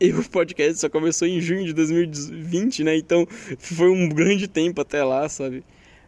E 0.00 0.12
o 0.12 0.28
podcast 0.28 0.78
só 0.80 0.88
começou 0.88 1.28
em 1.28 1.40
junho 1.40 1.64
de 1.64 1.72
2020, 1.72 2.82
né? 2.82 2.96
Então 2.96 3.24
foi 3.58 3.88
um 3.88 4.08
grande 4.08 4.48
tempo 4.48 4.80
até 4.80 5.04
lá, 5.04 5.28
sabe? 5.28 5.64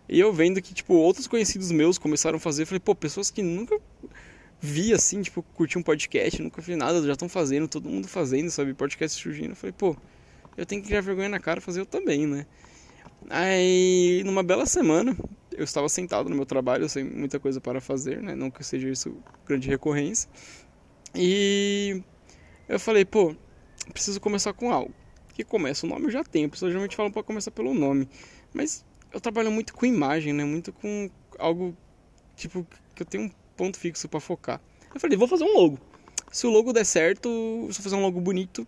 E 0.09 0.21
eu 0.21 0.33
vendo 0.33 0.61
que, 0.61 0.75
tipo, 0.75 0.95
outros 0.95 1.27
conhecidos 1.27 1.71
meus 1.71 1.99
começaram 1.99 2.37
a 2.37 2.41
fazer, 2.41 2.67
falei, 2.67 2.81
pô, 2.81 2.95
pessoas 2.95 3.31
que 3.31 3.43
nunca 3.43 3.81
vi 4.61 4.93
assim, 4.93 5.23
tipo, 5.23 5.43
curti 5.43 5.79
um 5.79 5.83
podcast, 5.83 6.41
nunca 6.43 6.61
vi 6.61 6.77
nada, 6.77 7.03
já 7.03 7.13
estão 7.13 7.29
fazendo, 7.29 7.69
todo 7.69 7.89
mundo 7.89 8.09
fazendo, 8.09 8.51
sabe? 8.51 8.75
Podcast 8.75 9.21
surgindo. 9.21 9.51
Eu 9.51 9.57
falei, 9.57 9.73
pô, 9.77 9.97
eu 10.57 10.65
tenho 10.65 10.83
que 10.83 10.89
criar 10.89 11.01
vergonha 11.01 11.29
na 11.29 11.41
cara 11.41 11.61
fazer 11.61 11.81
eu 11.81 11.87
também, 11.87 12.27
né? 12.27 12.47
Aí, 13.31 14.23
numa 14.25 14.43
bela 14.43 14.67
semana, 14.67 15.17
eu 15.53 15.65
estava 15.65 15.89
sentado 15.89 16.29
no 16.29 16.37
meu 16.37 16.47
trabalho, 16.47 16.89
sem 16.89 17.05
muita 17.05 17.41
coisa 17.41 17.61
para 17.61 17.81
fazer, 17.81 18.23
né? 18.23 18.35
Não 18.35 18.51
que 18.51 18.63
seja 18.63 18.89
isso 18.89 19.17
grande 19.47 19.69
recorrência. 19.69 20.29
E 21.15 22.03
eu 22.69 22.79
falei, 22.79 23.05
pô, 23.05 23.35
preciso 23.93 24.21
começar 24.21 24.53
com 24.53 24.73
algo. 24.73 24.93
Que 25.33 25.45
começa, 25.45 25.87
o 25.87 25.89
nome 25.89 26.07
eu 26.07 26.11
já 26.11 26.23
tenho, 26.23 26.49
pessoas 26.49 26.71
geralmente 26.71 26.95
falam 26.95 27.11
para 27.11 27.23
começar 27.23 27.51
pelo 27.51 27.75
nome. 27.75 28.09
Mas 28.53 28.85
eu 29.15 29.21
trabalho 29.21 29.51
muito 29.51 29.73
com 29.73 29.87
imagem, 29.87 30.33
né? 30.33 30.45
Muito 30.45 30.73
com 30.73 31.09
algo, 31.39 31.75
tipo, 32.35 32.67
que 32.95 33.03
eu 33.03 33.07
tenho 33.07 33.25
um 33.25 33.31
ponto 33.57 33.79
fixo 33.79 34.09
para 34.09 34.19
focar. 34.19 34.61
Eu 34.93 35.01
falei, 35.01 35.17
vou 35.17 35.29
fazer 35.29 35.45
um 35.45 35.55
logo. 35.57 35.79
Se 36.33 36.49
o 36.49 36.51
logo 36.51 36.73
der 36.73 36.85
certo, 36.85 37.29
se 37.71 37.79
eu 37.79 37.83
fazer 37.85 37.95
um 37.95 38.03
logo 38.03 38.21
bonito, 38.21 38.67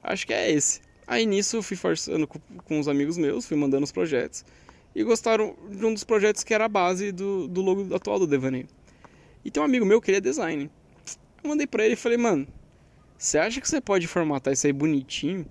acho 0.00 0.24
que 0.28 0.32
é 0.32 0.48
esse. 0.50 0.80
Aí 1.08 1.26
nisso 1.26 1.56
eu 1.56 1.62
fui 1.62 1.76
forçando 1.76 2.24
com, 2.26 2.38
com 2.64 2.78
os 2.78 2.86
amigos 2.86 3.18
meus, 3.18 3.44
fui 3.44 3.56
mandando 3.56 3.82
os 3.82 3.90
projetos. 3.90 4.44
E 4.94 5.02
gostaram 5.02 5.56
de 5.68 5.84
um 5.84 5.92
dos 5.92 6.04
projetos 6.04 6.44
que 6.44 6.54
era 6.54 6.66
a 6.66 6.68
base 6.68 7.10
do, 7.10 7.48
do 7.48 7.62
logo 7.62 7.92
atual 7.96 8.20
do 8.20 8.28
Devaneio. 8.28 8.68
E 9.44 9.50
tem 9.50 9.60
um 9.60 9.66
amigo 9.66 9.84
meu 9.84 10.00
que 10.00 10.08
ele 10.12 10.18
é 10.18 10.20
design. 10.20 10.70
Eu 11.42 11.50
mandei 11.50 11.66
pra 11.66 11.84
ele 11.84 11.94
e 11.94 11.96
falei, 11.96 12.16
mano, 12.16 12.46
você 13.18 13.38
acha 13.38 13.60
que 13.60 13.68
você 13.68 13.80
pode 13.80 14.06
formatar 14.06 14.52
isso 14.52 14.68
aí 14.68 14.72
bonitinho? 14.72 15.44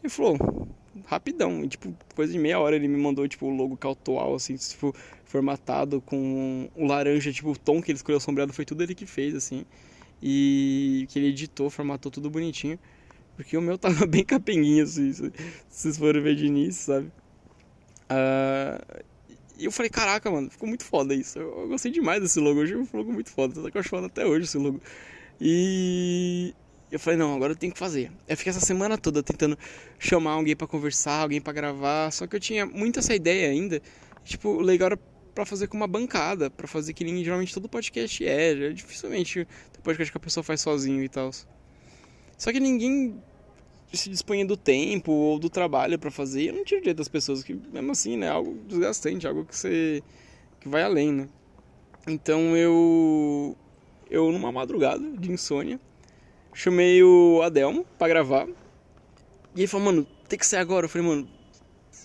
Ele 0.00 0.10
falou, 0.10 0.65
rapidão. 1.06 1.64
E, 1.64 1.68
tipo, 1.68 1.94
coisa 2.14 2.32
de 2.32 2.38
meia 2.38 2.58
hora 2.60 2.76
ele 2.76 2.88
me 2.88 2.98
mandou, 2.98 3.26
tipo, 3.28 3.46
o 3.46 3.50
logo 3.56 3.76
cautual, 3.76 4.34
assim, 4.34 4.56
tipo, 4.56 4.94
formatado 5.24 6.00
com 6.02 6.68
o 6.76 6.86
laranja, 6.86 7.32
tipo, 7.32 7.50
o 7.52 7.58
tom 7.58 7.82
que 7.82 7.90
ele 7.92 7.96
escolheu 7.98 8.20
sombreado 8.20 8.52
foi 8.52 8.64
tudo 8.66 8.82
ele 8.82 8.94
que 8.94 9.06
fez, 9.06 9.34
assim. 9.34 9.64
E 10.22 11.06
que 11.10 11.18
ele 11.18 11.28
editou, 11.28 11.70
formatou 11.70 12.10
tudo 12.12 12.30
bonitinho. 12.30 12.78
Porque 13.36 13.56
o 13.56 13.62
meu 13.62 13.78
tava 13.78 14.06
bem 14.06 14.24
capenguinho, 14.24 14.84
assim, 14.84 15.12
se 15.12 15.32
vocês 15.70 15.98
forem 15.98 16.22
ver 16.22 16.36
de 16.36 16.46
início, 16.46 16.86
sabe? 16.94 17.12
Uh, 18.10 19.04
E 19.58 19.66
eu 19.66 19.72
falei, 19.72 19.90
caraca, 19.90 20.30
mano, 20.30 20.50
ficou 20.50 20.68
muito 20.68 20.84
foda 20.84 21.14
isso. 21.14 21.38
Eu, 21.38 21.62
eu 21.62 21.68
gostei 21.68 21.92
demais 21.92 22.22
desse 22.22 22.40
logo. 22.40 22.60
Hoje 22.60 22.76
um 22.76 22.86
logo 22.92 23.12
muito 23.12 23.30
foda. 23.30 23.54
Tô 23.54 23.66
apaixonado 23.68 24.06
até 24.06 24.26
hoje 24.26 24.44
esse 24.46 24.58
logo. 24.58 24.80
E 25.40 26.54
eu 26.96 27.00
falei, 27.00 27.18
não, 27.18 27.34
agora 27.34 27.52
eu 27.52 27.56
tenho 27.56 27.72
que 27.72 27.78
fazer. 27.78 28.10
Eu 28.28 28.36
fiquei 28.36 28.50
essa 28.50 28.60
semana 28.60 28.98
toda 28.98 29.22
tentando 29.22 29.56
chamar 29.98 30.32
alguém 30.32 30.56
para 30.56 30.66
conversar, 30.66 31.20
alguém 31.20 31.40
para 31.40 31.52
gravar. 31.52 32.10
Só 32.10 32.26
que 32.26 32.34
eu 32.36 32.40
tinha 32.40 32.66
muito 32.66 32.98
essa 32.98 33.14
ideia 33.14 33.50
ainda. 33.50 33.80
Tipo, 34.24 34.48
o 34.50 34.60
legal 34.60 34.86
era 34.86 34.98
pra 35.34 35.44
fazer 35.44 35.66
com 35.66 35.76
uma 35.76 35.86
bancada, 35.86 36.50
para 36.50 36.66
fazer 36.66 36.94
que 36.94 37.04
nem 37.04 37.22
geralmente 37.22 37.52
todo 37.52 37.68
podcast 37.68 38.26
é. 38.26 38.72
Dificilmente 38.72 39.46
tem 39.72 39.82
podcast 39.82 40.10
que 40.10 40.18
a 40.18 40.20
pessoa 40.20 40.42
faz 40.42 40.60
sozinho 40.60 41.02
e 41.02 41.08
tal. 41.08 41.30
Só 42.36 42.52
que 42.52 42.60
ninguém 42.60 43.22
se 43.92 44.08
disponha 44.10 44.44
do 44.44 44.56
tempo 44.56 45.12
ou 45.12 45.38
do 45.38 45.48
trabalho 45.48 45.98
para 45.98 46.10
fazer. 46.10 46.48
Eu 46.48 46.54
não 46.54 46.64
tiro 46.64 46.80
direito 46.80 46.98
das 46.98 47.08
pessoas, 47.08 47.42
que 47.42 47.54
mesmo 47.54 47.92
assim, 47.92 48.16
né, 48.16 48.26
é 48.26 48.30
algo 48.30 48.58
desgastante, 48.66 49.26
algo 49.26 49.44
que 49.44 49.56
você 49.56 50.02
que 50.60 50.68
vai 50.68 50.82
além, 50.82 51.12
né? 51.12 51.28
Então 52.06 52.56
eu 52.56 53.56
eu 54.10 54.30
numa 54.32 54.52
madrugada 54.52 55.04
de 55.18 55.30
insônia, 55.30 55.80
chamei 56.56 57.02
o 57.02 57.42
Adelmo 57.42 57.84
para 57.98 58.08
gravar. 58.08 58.48
E 59.54 59.60
ele 59.60 59.66
falou: 59.66 59.86
"Mano, 59.86 60.06
tem 60.28 60.38
que 60.38 60.46
ser 60.46 60.56
agora". 60.56 60.86
Eu 60.86 60.88
falei: 60.88 61.06
"Mano, 61.06 61.28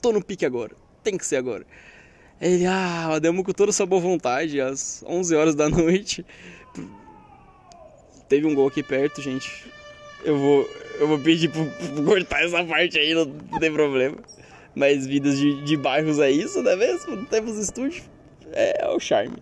tô 0.02 0.12
no 0.12 0.24
pique 0.24 0.46
agora. 0.46 0.76
Tem 1.04 1.18
que 1.18 1.26
ser 1.26 1.38
agora". 1.38 1.66
Ele, 2.40 2.66
ah, 2.66 3.08
o 3.10 3.14
Adelmo 3.14 3.44
com 3.44 3.52
toda 3.52 3.70
a 3.70 3.74
sua 3.74 3.86
boa 3.86 4.02
vontade, 4.02 4.60
às 4.60 5.04
11 5.08 5.36
horas 5.36 5.56
da 5.56 5.70
noite. 5.72 6.26
Teve 8.28 8.48
um 8.48 8.56
gol 8.56 8.68
aqui 8.68 8.82
perto, 8.82 9.22
gente. 9.22 9.72
Eu 10.24 10.38
vou, 10.38 10.70
eu 11.00 11.08
vou 11.08 11.20
pedir 11.20 11.50
pra, 11.50 11.64
pra 11.64 12.04
cortar 12.04 12.44
essa 12.44 12.64
parte 12.64 12.98
aí, 12.98 13.14
não, 13.14 13.26
não 13.26 13.60
tem 13.60 13.72
problema. 13.72 14.18
Mas 14.74 15.06
vidas 15.06 15.38
de, 15.38 15.64
de 15.64 15.78
bairros 15.78 16.20
é 16.20 16.32
isso, 16.32 16.62
não 16.64 16.72
é 16.72 16.76
mesmo? 16.76 17.26
Temos 17.26 17.58
estúdio. 17.58 18.04
É, 18.52 18.86
é 18.86 18.88
o 18.88 19.00
charme. 19.00 19.38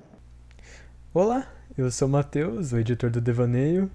Olá, 1.14 1.48
eu 1.78 1.90
sou 1.92 2.08
o 2.08 2.12
Matheus, 2.12 2.74
o 2.74 2.80
editor 2.80 3.10
do 3.10 3.22
Devaneio. 3.22 3.90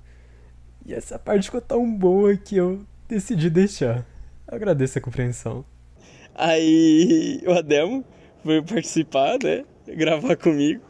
E 0.87 0.93
essa 0.93 1.19
parte 1.19 1.45
ficou 1.47 1.61
tão 1.61 1.91
boa 1.97 2.37
que 2.37 2.57
eu 2.57 2.85
decidi 3.09 3.49
deixar. 3.49 4.07
Agradeço 4.47 4.99
a 4.99 5.01
compreensão. 5.01 5.65
Aí 6.35 7.41
o 7.47 7.53
Adelmo 7.53 8.05
veio 8.45 8.63
participar, 8.65 9.39
né? 9.43 9.65
Gravar 9.87 10.37
comigo. 10.37 10.83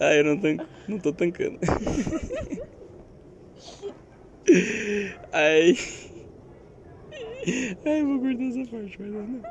Aí 0.00 0.18
eu 0.18 0.24
não, 0.24 0.38
tanco, 0.38 0.64
não 0.88 0.98
tô 0.98 1.12
tancando. 1.12 1.58
Aí. 5.32 5.76
Ai, 7.84 8.00
eu 8.00 8.06
vou 8.06 8.20
cortar 8.20 8.44
essa 8.44 8.70
parte, 8.70 8.96
mas 9.00 9.10
não. 9.10 9.42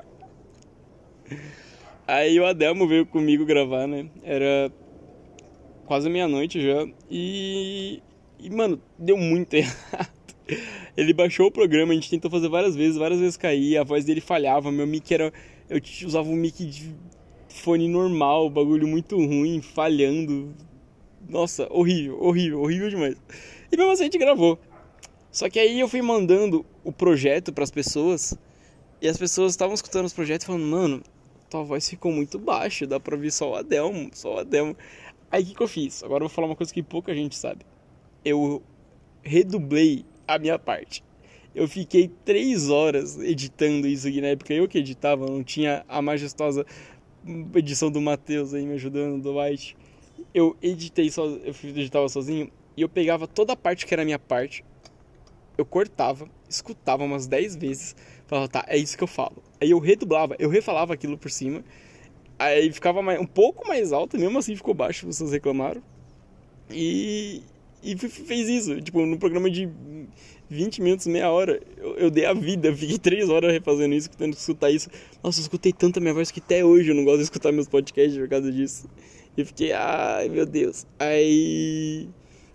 Aí 2.08 2.40
o 2.40 2.46
Adelmo 2.46 2.88
veio 2.88 3.06
comigo 3.06 3.46
gravar, 3.46 3.88
né? 3.88 4.10
Era 4.24 4.72
quase 5.86 6.10
meia-noite 6.10 6.62
já. 6.62 6.88
E. 7.10 8.02
E, 8.42 8.50
mano, 8.50 8.82
deu 8.98 9.18
muito 9.18 9.54
errado. 9.56 10.10
Ele 10.98 11.14
baixou 11.14 11.48
o 11.48 11.52
programa, 11.52 11.92
a 11.92 11.96
gente 11.96 12.10
tentou 12.10 12.30
fazer 12.30 12.50
várias 12.50 12.76
vezes, 12.76 12.98
várias 12.98 13.20
vezes 13.20 13.38
caía, 13.38 13.82
a 13.82 13.84
voz 13.84 14.04
dele 14.04 14.20
falhava, 14.20 14.72
meu 14.72 14.86
mic 14.86 15.14
era. 15.14 15.32
Eu 15.70 15.80
usava 16.06 16.28
um 16.28 16.36
mic 16.36 16.66
de 16.66 16.94
fone 17.48 17.88
normal, 17.88 18.50
bagulho 18.50 18.88
muito 18.88 19.16
ruim, 19.16 19.62
falhando. 19.62 20.54
Nossa, 21.30 21.68
horrível, 21.72 22.22
horrível, 22.22 22.62
horrível 22.62 22.90
demais. 22.90 23.16
E 23.72 23.78
mesmo 23.78 23.92
assim 23.92 24.04
a 24.04 24.06
gente 24.06 24.18
gravou. 24.18 24.60
Só 25.32 25.50
que 25.50 25.60
aí 25.60 25.80
eu 25.80 25.88
fui 25.88 26.02
mandando 26.02 26.66
o 26.84 26.92
projeto 26.92 27.54
para 27.54 27.64
as 27.64 27.72
pessoas 27.72 28.38
e 29.02 29.08
as 29.08 29.18
pessoas 29.18 29.54
estavam 29.54 29.74
escutando 29.74 30.06
os 30.06 30.14
projetos 30.14 30.46
falando, 30.46 30.66
mano, 30.66 31.02
tua 31.50 31.64
voz 31.64 31.90
ficou 31.90 32.12
muito 32.12 32.38
baixa, 32.38 32.86
dá 32.86 33.00
pra 33.00 33.16
ouvir 33.16 33.32
só 33.32 33.52
o 33.52 33.56
Adelmo, 33.56 34.10
só 34.14 34.36
o 34.36 34.40
Adelmo. 34.40 34.76
Aí 35.32 35.44
o 35.44 35.46
que, 35.46 35.56
que 35.56 35.64
eu 35.64 35.68
fiz? 35.68 36.04
Agora 36.04 36.24
eu 36.24 36.28
vou 36.28 36.36
falar 36.36 36.48
uma 36.48 36.56
coisa 36.56 36.74
que 36.74 36.84
pouca 36.84 37.14
gente 37.16 37.36
sabe. 37.36 37.66
Eu 38.24 38.62
redublei 39.22 40.06
a 40.28 40.38
minha 40.38 40.58
parte. 40.58 41.04
Eu 41.54 41.68
fiquei 41.68 42.10
três 42.24 42.70
horas 42.70 43.20
editando 43.20 43.88
isso 43.88 44.08
aqui 44.08 44.22
na 44.22 44.28
época, 44.28 44.54
eu 44.54 44.68
que 44.68 44.78
editava, 44.78 45.26
não 45.26 45.44
tinha 45.44 45.84
a 45.88 46.02
majestosa 46.02 46.66
edição 47.56 47.92
do 47.92 48.02
Matheus 48.02 48.54
aí 48.54 48.66
me 48.66 48.74
ajudando, 48.74 49.22
do 49.22 49.38
White. 49.38 49.76
Eu 50.34 50.56
editei 50.62 51.10
só, 51.10 51.26
eu 51.26 51.54
editava 51.64 52.08
sozinho 52.08 52.50
e 52.76 52.82
eu 52.82 52.90
pegava 52.90 53.28
toda 53.28 53.54
a 53.54 53.56
parte 53.56 53.86
que 53.86 53.94
era 53.94 54.02
a 54.02 54.06
minha 54.06 54.20
parte, 54.20 54.64
eu 55.58 55.66
cortava, 55.66 56.28
escutava 56.50 57.04
umas 57.04 57.28
10 57.28 57.56
vezes, 57.58 57.96
falava, 58.26 58.48
tá, 58.48 58.66
é 58.68 58.78
isso 58.78 58.98
que 58.98 59.04
eu 59.04 59.08
falo. 59.08 59.44
Aí 59.60 59.72
eu 59.72 59.80
redublava, 59.80 60.36
eu 60.40 60.50
refalava 60.50 60.94
aquilo 60.94 61.18
por 61.18 61.30
cima, 61.30 61.64
aí 62.40 62.72
ficava 62.72 63.02
mais, 63.02 63.20
um 63.20 63.26
pouco 63.26 63.68
mais 63.68 63.92
alto, 63.92 64.18
mesmo 64.18 64.40
assim 64.40 64.56
ficou 64.56 64.74
baixo, 64.74 65.06
vocês 65.06 65.32
reclamaram. 65.32 65.84
E, 66.70 67.44
e 67.84 67.98
fez 67.98 68.50
isso, 68.50 68.82
tipo, 68.82 69.06
no 69.06 69.18
programa 69.18 69.50
de 69.50 69.70
20 70.50 70.82
minutos, 70.82 71.08
meia 71.08 71.30
hora, 71.32 71.62
eu, 71.78 71.96
eu 71.96 72.12
dei 72.12 72.26
a 72.26 72.34
vida, 72.34 72.76
fiquei 72.76 72.98
3 72.98 73.30
horas 73.30 73.52
refazendo 73.52 73.94
isso, 73.96 74.10
tentando 74.10 74.34
escutar 74.34 74.70
isso. 74.70 74.90
Nossa, 75.24 75.40
eu 75.40 75.44
escutei 75.44 75.74
tanta 75.74 76.00
minha 76.00 76.14
voz 76.14 76.32
que 76.32 76.40
até 76.40 76.64
hoje 76.64 76.90
eu 76.90 76.96
não 76.96 77.04
gosto 77.04 77.18
de 77.18 77.24
escutar 77.24 77.52
meus 77.52 77.68
podcasts 77.68 78.18
por 78.18 78.28
causa 78.28 78.52
disso. 78.52 78.88
E 79.38 79.46
fiquei, 79.46 79.72
ai 79.72 80.28
meu 80.30 80.46
Deus. 80.46 80.86
Aí 81.00 82.10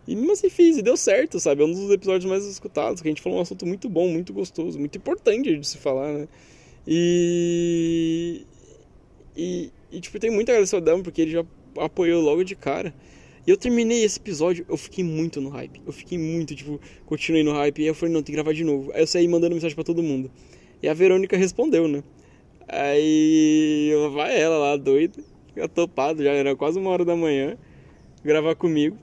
e 0.07 0.15
mesmo 0.15 0.33
assim 0.33 0.49
fiz, 0.49 0.77
e 0.77 0.83
deu 0.83 0.97
certo, 0.97 1.41
sabe? 1.41 1.63
É 1.63 1.65
um 1.65 1.73
dos 1.73 1.91
episódios 1.91 2.31
mais 2.31 2.45
escutados, 2.47 3.03
que 3.03 3.09
a 3.09 3.11
gente 3.11 3.21
falou 3.21 3.39
um 3.39 3.43
assunto 3.43 3.67
muito 3.67 3.89
bom, 3.89 4.09
muito 4.09 4.33
gostoso, 4.33 4.79
muito 4.79 4.97
importante 4.97 5.57
de 5.57 5.67
se 5.67 5.79
falar, 5.79 6.13
né? 6.13 6.29
E. 6.87 8.47
E, 9.37 9.71
e 9.91 10.01
tipo, 10.01 10.19
tem 10.19 10.31
muito 10.31 10.49
agradecer 10.49 10.77
ao 10.77 10.81
Delmo, 10.81 11.03
porque 11.03 11.23
ele 11.23 11.33
já 11.33 11.45
apoiou 11.79 12.23
logo 12.23 12.45
de 12.45 12.55
cara. 12.55 12.95
E 13.47 13.51
eu 13.51 13.57
terminei 13.57 14.03
esse 14.03 14.19
episódio, 14.19 14.67
eu 14.69 14.77
fiquei 14.77 15.05
muito 15.05 15.41
no 15.41 15.51
hype. 15.51 15.81
Eu 15.87 15.93
fiquei 15.93 16.19
muito, 16.19 16.55
tipo, 16.55 16.81
continuei 17.05 17.45
no 17.45 17.53
hype. 17.53 17.79
E 17.79 17.83
aí 17.83 17.89
eu 17.89 17.95
falei, 17.95 18.13
não, 18.13 18.21
tem 18.21 18.27
que 18.27 18.33
gravar 18.33 18.53
de 18.53 18.65
novo. 18.65 18.91
Aí 18.93 19.03
eu 19.03 19.07
saí 19.07 19.29
mandando 19.29 19.55
mensagem 19.55 19.75
para 19.75 19.85
todo 19.85 20.03
mundo. 20.03 20.31
E 20.83 20.89
a 20.89 20.95
Verônica 20.95 21.37
respondeu, 21.37 21.87
né? 21.87 22.03
Aí 22.69 23.93
vai 24.13 24.41
ela 24.41 24.59
lá, 24.59 24.77
doida, 24.77 25.23
topado, 25.73 26.23
já 26.23 26.33
era 26.33 26.57
quase 26.57 26.79
uma 26.79 26.91
hora 26.91 27.05
da 27.05 27.15
manhã, 27.15 27.57
gravar 28.25 28.57
comigo 28.57 28.99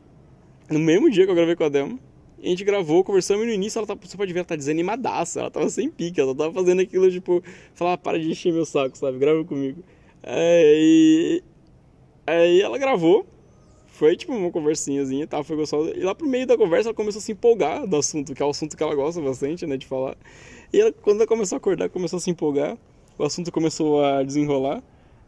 no 0.69 0.79
mesmo 0.79 1.09
dia 1.09 1.25
que 1.25 1.31
eu 1.31 1.35
gravei 1.35 1.55
com 1.55 1.63
a 1.63 1.69
Delma. 1.69 1.97
A 2.41 2.45
gente 2.45 2.65
gravou, 2.65 3.05
conversamos 3.05 3.45
e 3.45 3.47
no 3.47 3.53
início 3.53 3.79
ela 3.79 3.87
tá, 3.87 3.95
você 3.95 4.17
pode 4.17 4.33
ver, 4.33 4.39
ela 4.39 4.45
tá 4.45 4.57
desanimadaça, 4.57 5.39
ela 5.39 5.49
tava 5.49 5.69
sem 5.69 5.89
pique, 5.89 6.19
ela 6.19 6.35
tava 6.35 6.51
fazendo 6.51 6.81
aquilo 6.81 7.09
tipo, 7.09 7.41
falar, 7.73 7.97
para 7.97 8.19
de 8.19 8.29
encher 8.29 8.51
meu 8.51 8.65
saco, 8.65 8.97
sabe? 8.97 9.17
Grava 9.17 9.45
comigo. 9.45 9.81
Aí, 10.21 11.41
aí 12.27 12.61
ela 12.61 12.77
gravou, 12.77 13.25
foi 13.93 14.17
tipo 14.17 14.33
uma 14.33 14.51
conversinhazinha, 14.51 15.27
tá? 15.27 15.43
Foi 15.43 15.55
gostosa. 15.55 15.95
E 15.95 16.01
lá 16.01 16.15
pro 16.15 16.27
meio 16.27 16.47
da 16.47 16.57
conversa 16.57 16.89
ela 16.89 16.95
começou 16.95 17.19
a 17.19 17.21
se 17.21 17.31
empolgar 17.31 17.85
do 17.85 17.95
assunto, 17.95 18.33
que 18.33 18.41
é 18.41 18.45
o 18.45 18.49
assunto 18.49 18.75
que 18.75 18.81
ela 18.81 18.95
gosta 18.95 19.21
bastante, 19.21 19.67
né, 19.67 19.77
de 19.77 19.85
falar. 19.85 20.17
E 20.73 20.81
ela, 20.81 20.91
quando 20.91 21.17
ela 21.17 21.27
começou 21.27 21.55
a 21.55 21.57
acordar, 21.57 21.89
começou 21.89 22.17
a 22.17 22.19
se 22.19 22.31
empolgar, 22.31 22.75
o 23.19 23.23
assunto 23.23 23.51
começou 23.51 24.03
a 24.03 24.23
desenrolar. 24.23 24.81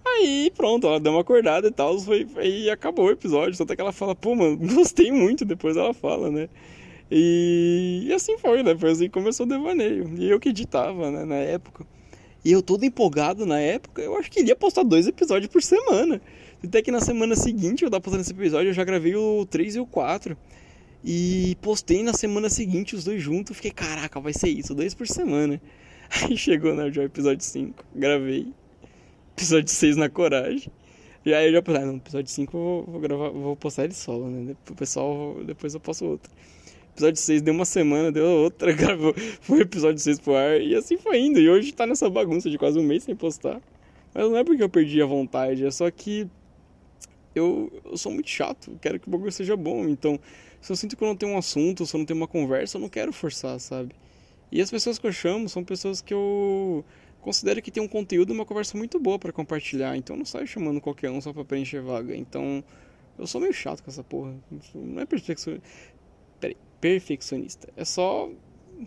Aí 0.03 0.51
pronto, 0.57 0.87
ela 0.87 0.99
deu 0.99 1.11
uma 1.11 1.21
acordada 1.21 1.67
e 1.67 1.71
tal, 1.71 1.99
foi, 1.99 2.27
aí 2.37 2.67
acabou 2.69 3.05
o 3.05 3.11
episódio. 3.11 3.55
Só 3.55 3.63
até 3.63 3.75
que 3.75 3.81
ela 3.81 3.91
fala, 3.91 4.15
pô, 4.15 4.33
mano, 4.33 4.57
gostei 4.73 5.11
muito, 5.11 5.45
depois 5.45 5.77
ela 5.77 5.93
fala, 5.93 6.31
né? 6.31 6.49
E, 7.11 8.05
e 8.07 8.13
assim 8.13 8.35
foi, 8.39 8.63
né? 8.63 8.75
Foi 8.75 8.89
assim 8.89 9.03
que 9.03 9.09
começou 9.11 9.45
o 9.45 9.49
devaneio. 9.49 10.11
E 10.17 10.27
eu 10.27 10.39
que 10.39 10.49
editava, 10.49 11.11
né, 11.11 11.23
na 11.23 11.35
época. 11.35 11.85
E 12.43 12.51
eu 12.51 12.63
todo 12.63 12.83
empolgado 12.83 13.45
na 13.45 13.59
época, 13.59 14.01
eu 14.01 14.17
acho 14.17 14.31
que 14.31 14.39
iria 14.39 14.55
postar 14.55 14.83
dois 14.83 15.07
episódios 15.07 15.51
por 15.51 15.61
semana. 15.61 16.19
Até 16.65 16.81
que 16.81 16.91
na 16.91 16.99
semana 16.99 17.35
seguinte 17.35 17.83
eu 17.83 17.89
tava 17.89 18.01
postando 18.01 18.21
esse 18.21 18.31
episódio, 18.31 18.69
eu 18.69 18.73
já 18.73 18.83
gravei 18.83 19.15
o 19.15 19.45
3 19.45 19.75
e 19.75 19.79
o 19.79 19.85
4. 19.85 20.37
E 21.03 21.55
postei 21.61 22.01
na 22.01 22.13
semana 22.13 22.49
seguinte 22.49 22.95
os 22.95 23.03
dois 23.03 23.21
juntos. 23.21 23.55
Fiquei, 23.55 23.71
caraca, 23.71 24.19
vai 24.19 24.33
ser 24.33 24.49
isso, 24.49 24.73
dois 24.73 24.93
por 24.93 25.07
semana. 25.07 25.61
Aí 26.09 26.37
chegou 26.37 26.73
né, 26.73 26.85
o 26.85 27.01
episódio 27.01 27.43
5, 27.43 27.83
gravei 27.95 28.47
episódio 29.35 29.69
6 29.69 29.97
na 29.97 30.09
coragem. 30.09 30.71
E 31.25 31.33
aí 31.33 31.47
eu 31.47 31.53
já 31.53 31.61
pensei, 31.61 31.81
ah, 31.81 31.85
no 31.85 31.97
episódio 31.97 32.31
5 32.31 32.55
eu 32.55 32.61
vou, 32.61 32.83
vou, 32.83 33.01
gravar, 33.01 33.29
vou 33.29 33.55
postar 33.55 33.85
ele 33.85 33.93
solo, 33.93 34.29
né? 34.29 34.55
O 34.69 34.75
pessoal, 34.75 35.43
depois 35.43 35.73
eu 35.73 35.79
posto 35.79 36.05
outro. 36.05 36.31
Episódio 36.93 37.19
6 37.19 37.41
deu 37.41 37.53
uma 37.53 37.65
semana, 37.65 38.11
deu 38.11 38.25
outra, 38.25 38.71
gravou, 38.73 39.13
foi 39.41 39.61
episódio 39.61 39.99
6 39.99 40.19
pro 40.19 40.35
ar, 40.35 40.61
e 40.61 40.75
assim 40.75 40.97
foi 40.97 41.19
indo. 41.19 41.39
E 41.39 41.49
hoje 41.49 41.73
tá 41.73 41.85
nessa 41.85 42.09
bagunça 42.09 42.49
de 42.49 42.57
quase 42.57 42.79
um 42.79 42.83
mês 42.83 43.03
sem 43.03 43.15
postar. 43.15 43.59
Mas 44.13 44.23
não 44.29 44.37
é 44.37 44.43
porque 44.43 44.63
eu 44.63 44.69
perdi 44.69 45.01
a 45.01 45.05
vontade, 45.05 45.65
é 45.65 45.71
só 45.71 45.89
que 45.91 46.27
eu, 47.35 47.71
eu 47.83 47.97
sou 47.97 48.11
muito 48.11 48.29
chato, 48.29 48.77
quero 48.81 48.99
que 48.99 49.07
o 49.07 49.11
bagulho 49.11 49.31
seja 49.31 49.55
bom. 49.55 49.87
Então, 49.87 50.19
se 50.61 50.71
eu 50.71 50.75
sinto 50.75 50.95
que 50.95 51.03
eu 51.03 51.07
não 51.07 51.15
tenho 51.15 51.33
um 51.33 51.37
assunto, 51.37 51.85
se 51.85 51.95
eu 51.95 51.99
não 51.99 52.05
tenho 52.05 52.19
uma 52.19 52.27
conversa, 52.27 52.77
eu 52.77 52.81
não 52.81 52.89
quero 52.89 53.11
forçar, 53.13 53.59
sabe? 53.59 53.93
E 54.51 54.61
as 54.61 54.71
pessoas 54.71 54.97
que 54.97 55.05
eu 55.05 55.11
chamo 55.11 55.49
são 55.49 55.63
pessoas 55.63 56.01
que 56.01 56.13
eu 56.13 56.85
considero 57.21 57.61
que 57.61 57.71
tem 57.71 57.81
um 57.81 57.87
conteúdo 57.87 58.31
uma 58.31 58.45
conversa 58.45 58.77
muito 58.77 58.99
boa 58.99 59.17
para 59.19 59.31
compartilhar. 59.33 59.97
Então 59.97 60.15
não 60.15 60.25
saio 60.25 60.47
chamando 60.47 60.79
qualquer 60.79 61.09
um 61.09 61.19
só 61.19 61.33
para 61.33 61.43
preencher 61.43 61.81
vaga. 61.81 62.15
Então 62.15 62.63
eu 63.17 63.27
sou 63.27 63.41
meio 63.41 63.53
chato 63.53 63.83
com 63.83 63.89
essa 63.89 64.03
porra. 64.03 64.35
Não 64.73 65.01
é 65.01 65.05
perfeccionista. 65.05 65.67
perfeccionista. 66.79 67.69
É 67.75 67.83
só, 67.83 68.29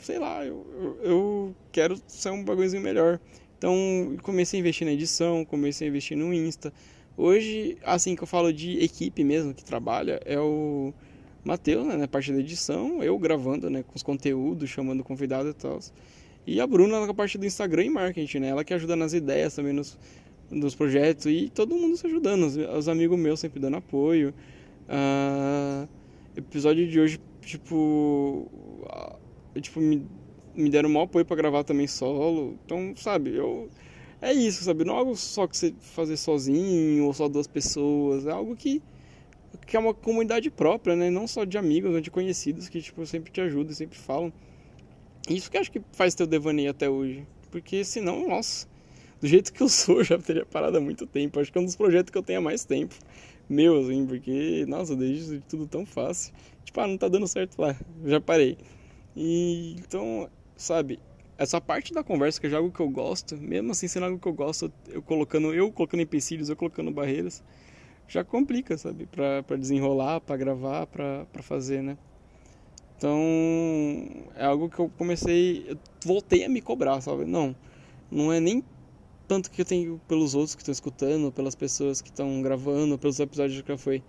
sei 0.00 0.18
lá, 0.18 0.44
eu, 0.44 0.66
eu, 0.72 1.10
eu 1.10 1.56
quero 1.72 2.00
ser 2.06 2.30
um 2.30 2.44
bagulhozinho 2.44 2.82
melhor. 2.82 3.20
Então, 3.58 4.16
comecei 4.22 4.58
a 4.58 4.60
investir 4.60 4.86
na 4.86 4.92
edição, 4.92 5.44
comecei 5.44 5.88
a 5.88 5.90
investir 5.90 6.16
no 6.16 6.32
Insta. 6.32 6.72
Hoje, 7.18 7.76
assim 7.84 8.14
que 8.14 8.22
eu 8.22 8.28
falo 8.28 8.52
de 8.52 8.78
equipe 8.78 9.24
mesmo 9.24 9.52
que 9.52 9.64
trabalha, 9.64 10.20
é 10.24 10.38
o 10.38 10.94
Matheus, 11.44 11.84
né, 11.84 11.96
na 11.96 12.06
parte 12.06 12.32
da 12.32 12.38
edição, 12.38 13.02
eu 13.02 13.18
gravando, 13.18 13.68
né, 13.68 13.82
com 13.82 13.96
os 13.96 14.04
conteúdos, 14.04 14.70
chamando 14.70 15.02
convidado 15.02 15.48
e 15.48 15.52
tal. 15.52 15.80
E 16.46 16.60
a 16.60 16.66
Bruna 16.66 17.04
na 17.04 17.12
parte 17.12 17.36
do 17.36 17.44
Instagram 17.44 17.86
e 17.86 17.90
marketing, 17.90 18.38
né? 18.38 18.48
Ela 18.50 18.62
que 18.62 18.72
ajuda 18.72 18.94
nas 18.94 19.14
ideias 19.14 19.52
também 19.52 19.72
nos, 19.72 19.98
nos 20.48 20.76
projetos 20.76 21.26
e 21.26 21.50
todo 21.52 21.74
mundo 21.74 21.96
se 21.96 22.06
ajudando, 22.06 22.44
os, 22.44 22.56
os 22.56 22.88
amigos 22.88 23.18
meus 23.18 23.40
sempre 23.40 23.58
dando 23.58 23.78
apoio. 23.78 24.32
Uh, 24.88 25.88
episódio 26.36 26.88
de 26.88 27.00
hoje, 27.00 27.20
tipo, 27.42 28.48
uh, 28.84 29.60
tipo 29.60 29.80
me, 29.80 30.06
me 30.54 30.70
deram 30.70 30.88
um 30.88 31.00
apoio 31.00 31.24
para 31.24 31.36
gravar 31.36 31.64
também 31.64 31.88
solo. 31.88 32.56
Então, 32.64 32.94
sabe, 32.96 33.34
eu 33.34 33.68
é 34.20 34.32
isso, 34.32 34.64
sabe? 34.64 34.84
Não 34.84 34.94
é 34.94 34.98
algo 34.98 35.16
só 35.16 35.46
que 35.46 35.56
você 35.56 35.74
fazer 35.80 36.16
sozinho 36.16 37.04
ou 37.04 37.12
só 37.12 37.28
duas 37.28 37.46
pessoas, 37.46 38.26
é 38.26 38.30
algo 38.30 38.56
que 38.56 38.82
que 39.66 39.76
é 39.76 39.80
uma 39.80 39.94
comunidade 39.94 40.50
própria, 40.50 40.96
né? 40.96 41.10
Não 41.10 41.26
só 41.26 41.44
de 41.44 41.58
amigos 41.58 41.94
ou 41.94 42.00
de 42.00 42.10
conhecidos 42.10 42.68
que 42.68 42.80
tipo 42.80 43.04
sempre 43.06 43.30
te 43.30 43.40
ajudam, 43.40 43.74
sempre 43.74 43.98
falam. 43.98 44.32
Isso 45.28 45.50
que 45.50 45.58
acho 45.58 45.70
que 45.70 45.80
faz 45.92 46.14
teu 46.14 46.26
devaneio 46.26 46.70
até 46.70 46.88
hoje, 46.88 47.26
porque 47.50 47.84
senão, 47.84 48.26
nossa, 48.26 48.66
do 49.20 49.26
jeito 49.26 49.52
que 49.52 49.62
eu 49.62 49.68
sou, 49.68 50.02
já 50.04 50.18
teria 50.18 50.46
parado 50.46 50.78
há 50.78 50.80
muito 50.80 51.06
tempo. 51.06 51.38
Acho 51.40 51.52
que 51.52 51.58
é 51.58 51.60
um 51.60 51.64
dos 51.64 51.76
projetos 51.76 52.10
que 52.10 52.18
eu 52.18 52.22
tenho 52.22 52.38
há 52.38 52.42
mais 52.42 52.64
tempo. 52.64 52.94
Meu, 53.48 53.80
assim, 53.80 54.06
porque, 54.06 54.64
nossa, 54.68 54.94
desde 54.94 55.40
tudo 55.40 55.66
tão 55.66 55.84
fácil. 55.86 56.34
Tipo, 56.64 56.80
ah, 56.80 56.86
não 56.86 56.98
tá 56.98 57.08
dando 57.08 57.26
certo 57.26 57.58
lá, 57.60 57.74
já 58.04 58.20
parei. 58.20 58.58
E 59.16 59.76
então, 59.78 60.28
sabe, 60.56 60.98
essa 61.38 61.60
parte 61.60 61.94
da 61.94 62.02
conversa 62.02 62.40
que 62.40 62.48
é 62.48 62.54
algo 62.54 62.72
que 62.72 62.80
eu 62.80 62.90
gosto, 62.90 63.36
mesmo 63.36 63.70
assim 63.70 63.86
sendo 63.86 64.06
algo 64.06 64.18
que 64.18 64.26
eu 64.26 64.32
gosto, 64.32 64.72
eu 64.88 65.00
colocando, 65.00 65.54
eu 65.54 65.70
colocando 65.70 66.00
empecilhos, 66.02 66.48
eu 66.48 66.56
colocando 66.56 66.90
barreiras, 66.90 67.44
já 68.08 68.24
complica, 68.24 68.76
sabe? 68.76 69.06
Pra 69.06 69.56
desenrolar, 69.56 70.20
pra 70.20 70.36
gravar, 70.36 70.86
pra 70.88 71.26
fazer, 71.42 71.80
né? 71.82 71.96
Então, 72.96 73.20
é 74.34 74.44
algo 74.44 74.68
que 74.68 74.80
eu 74.80 74.90
comecei, 74.98 75.64
eu 75.68 75.78
voltei 76.04 76.44
a 76.44 76.48
me 76.48 76.60
cobrar, 76.60 77.00
sabe? 77.00 77.24
Não, 77.24 77.54
não 78.10 78.32
é 78.32 78.40
nem 78.40 78.64
tanto 79.28 79.48
que 79.50 79.60
eu 79.60 79.64
tenho 79.64 80.00
pelos 80.08 80.34
outros 80.34 80.56
que 80.56 80.62
estão 80.62 80.72
escutando, 80.72 81.30
pelas 81.30 81.54
pessoas 81.54 82.00
que 82.00 82.08
estão 82.08 82.42
gravando, 82.42 82.98
pelos 82.98 83.20
episódios 83.20 83.62
que 83.62 83.68
já 83.68 83.78
foi, 83.78 84.02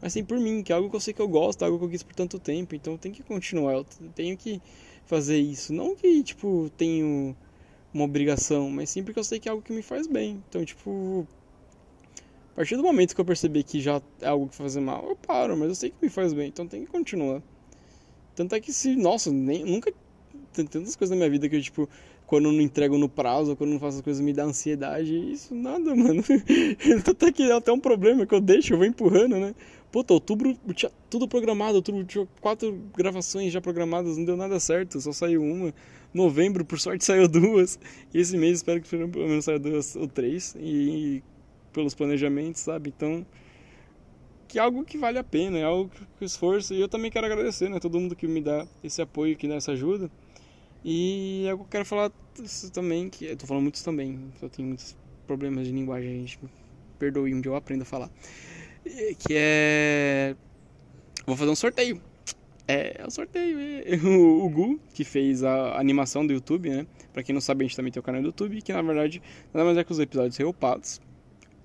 mas 0.00 0.12
sim 0.12 0.22
por 0.22 0.38
mim, 0.38 0.62
que 0.62 0.72
é 0.72 0.76
algo 0.76 0.88
que 0.88 0.94
eu 0.94 1.00
sei 1.00 1.12
que 1.12 1.20
eu 1.20 1.26
gosto, 1.26 1.64
algo 1.64 1.78
que 1.78 1.84
eu 1.86 1.88
quis 1.88 2.04
por 2.04 2.14
tanto 2.14 2.38
tempo, 2.38 2.76
então 2.76 2.92
eu 2.92 2.98
tenho 2.98 3.14
que 3.14 3.24
continuar, 3.24 3.72
eu 3.72 3.84
tenho 4.14 4.36
que 4.36 4.60
fazer 5.06 5.38
isso. 5.38 5.72
Não 5.72 5.94
que, 5.94 6.22
tipo, 6.22 6.70
tenho 6.76 7.34
uma 7.94 8.04
obrigação, 8.04 8.70
mas 8.70 8.90
sim 8.90 9.02
porque 9.02 9.18
eu 9.18 9.24
sei 9.24 9.40
que 9.40 9.48
é 9.48 9.52
algo 9.52 9.62
que 9.62 9.72
me 9.72 9.82
faz 9.82 10.06
bem. 10.06 10.42
Então, 10.48 10.64
tipo, 10.64 11.26
a 12.52 12.56
partir 12.56 12.76
do 12.76 12.82
momento 12.82 13.14
que 13.14 13.20
eu 13.20 13.24
perceber 13.24 13.62
que 13.62 13.80
já 13.80 14.02
é 14.20 14.28
algo 14.28 14.48
que 14.48 14.56
fazer 14.56 14.80
mal, 14.80 15.08
eu 15.08 15.16
paro, 15.16 15.56
mas 15.56 15.68
eu 15.68 15.74
sei 15.74 15.90
que 15.90 15.96
me 16.02 16.10
faz 16.10 16.32
bem, 16.32 16.48
então 16.48 16.66
tem 16.66 16.84
que 16.84 16.90
continuar. 16.90 17.42
Tanto 18.34 18.54
é 18.54 18.60
que 18.60 18.72
se, 18.72 18.94
nossa, 18.96 19.32
nem, 19.32 19.64
nunca 19.64 19.92
tem 20.52 20.66
tantas 20.66 20.96
coisas 20.96 21.10
na 21.10 21.16
minha 21.16 21.30
vida 21.30 21.48
que 21.48 21.56
eu, 21.56 21.62
tipo, 21.62 21.88
quando 22.26 22.46
eu 22.46 22.52
não 22.52 22.60
entrego 22.60 22.98
no 22.98 23.08
prazo, 23.08 23.54
quando 23.56 23.70
eu 23.70 23.74
não 23.74 23.80
faço 23.80 23.98
as 23.98 24.02
coisas, 24.02 24.22
me 24.22 24.32
dá 24.32 24.44
ansiedade. 24.44 25.14
Isso 25.32 25.54
nada, 25.54 25.94
mano. 25.96 26.22
Tanto 27.04 27.26
é 27.26 27.32
que 27.32 27.42
é 27.44 27.52
até 27.52 27.72
um 27.72 27.80
problema 27.80 28.26
que 28.26 28.34
eu 28.34 28.40
deixo, 28.40 28.74
eu 28.74 28.78
vou 28.78 28.86
empurrando, 28.86 29.36
né? 29.36 29.54
Puta, 29.96 30.12
outubro 30.12 30.54
tinha 30.74 30.92
tudo 31.08 31.26
programado, 31.26 31.76
outubro 31.76 32.04
tinha 32.04 32.28
quatro 32.38 32.70
gravações 32.94 33.50
já 33.50 33.62
programadas, 33.62 34.18
não 34.18 34.26
deu 34.26 34.36
nada 34.36 34.60
certo, 34.60 35.00
só 35.00 35.10
saiu 35.10 35.42
uma. 35.42 35.72
Novembro, 36.12 36.66
por 36.66 36.78
sorte, 36.78 37.02
saiu 37.02 37.26
duas. 37.26 37.78
E 38.12 38.18
esse 38.18 38.36
mês 38.36 38.58
espero 38.58 38.82
que 38.82 38.90
pelo 38.90 39.08
menos 39.08 39.46
saia 39.46 39.58
duas 39.58 39.96
ou 39.96 40.06
três. 40.06 40.54
E, 40.58 40.68
e 41.16 41.24
pelos 41.72 41.94
planejamentos, 41.94 42.60
sabe? 42.60 42.92
Então, 42.94 43.24
que 44.46 44.58
é 44.58 44.62
algo 44.62 44.84
que 44.84 44.98
vale 44.98 45.16
a 45.16 45.24
pena, 45.24 45.56
é 45.56 45.62
algo 45.62 45.90
que 46.18 46.26
esforço. 46.26 46.74
E 46.74 46.80
eu 46.82 46.90
também 46.90 47.10
quero 47.10 47.24
agradecer, 47.24 47.70
né? 47.70 47.80
Todo 47.80 47.98
mundo 47.98 48.14
que 48.14 48.26
me 48.26 48.42
dá 48.42 48.68
esse 48.84 49.00
apoio, 49.00 49.34
que 49.34 49.48
dá 49.48 49.54
essa 49.54 49.72
ajuda. 49.72 50.10
E 50.84 51.46
eu 51.46 51.66
quero 51.70 51.86
falar 51.86 52.12
também, 52.70 53.08
que 53.08 53.24
eu 53.24 53.36
tô 53.38 53.46
falando 53.46 53.62
muitos 53.62 53.82
também, 53.82 54.30
só 54.38 54.46
tenho 54.50 54.68
muitos 54.68 54.94
problemas 55.26 55.66
de 55.66 55.72
linguagem, 55.72 56.18
gente. 56.18 56.38
Perdoe 56.98 57.40
dia 57.40 57.50
eu 57.50 57.56
aprendo 57.56 57.80
a 57.80 57.86
falar. 57.86 58.10
Que 59.18 59.34
é. 59.34 60.36
Vou 61.26 61.36
fazer 61.36 61.50
um 61.50 61.56
sorteio. 61.56 62.00
É, 62.68 63.00
é 63.00 63.06
um 63.06 63.10
sorteio. 63.10 63.58
É. 63.58 63.96
O, 64.04 64.44
o 64.44 64.48
Gu, 64.48 64.80
que 64.94 65.04
fez 65.04 65.42
a 65.42 65.78
animação 65.78 66.26
do 66.26 66.32
YouTube, 66.32 66.70
né? 66.70 66.86
Pra 67.12 67.22
quem 67.22 67.32
não 67.32 67.40
sabe, 67.40 67.64
a 67.64 67.66
gente 67.66 67.76
também 67.76 67.92
tem 67.92 68.00
o 68.00 68.02
canal 68.02 68.20
do 68.20 68.28
YouTube, 68.28 68.60
que 68.62 68.72
na 68.72 68.82
verdade 68.82 69.22
nada 69.52 69.64
mais 69.64 69.78
é 69.78 69.84
que 69.84 69.92
os 69.92 69.98
episódios 69.98 70.36
reupados 70.36 71.00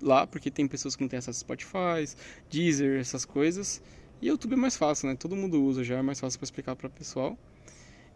lá, 0.00 0.26
porque 0.26 0.50
tem 0.50 0.66
pessoas 0.66 0.96
que 0.96 1.02
não 1.02 1.08
têm 1.08 1.18
acesso 1.18 1.38
a 1.38 1.40
Spotify, 1.40 2.16
Deezer, 2.50 3.00
essas 3.00 3.24
coisas. 3.24 3.82
E 4.20 4.28
YouTube 4.28 4.54
é 4.54 4.56
mais 4.56 4.76
fácil, 4.76 5.08
né? 5.08 5.16
Todo 5.16 5.36
mundo 5.36 5.62
usa 5.62 5.82
já, 5.82 5.98
é 5.98 6.02
mais 6.02 6.20
fácil 6.20 6.38
para 6.38 6.44
explicar 6.44 6.76
para 6.76 6.86
o 6.86 6.90
pessoal. 6.90 7.38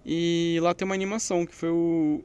E 0.05 0.59
lá 0.63 0.75
tem 0.75 0.85
uma 0.85 0.95
animação 0.95 1.45
que 1.45 1.55
foi 1.55 1.71
o, 1.71 2.23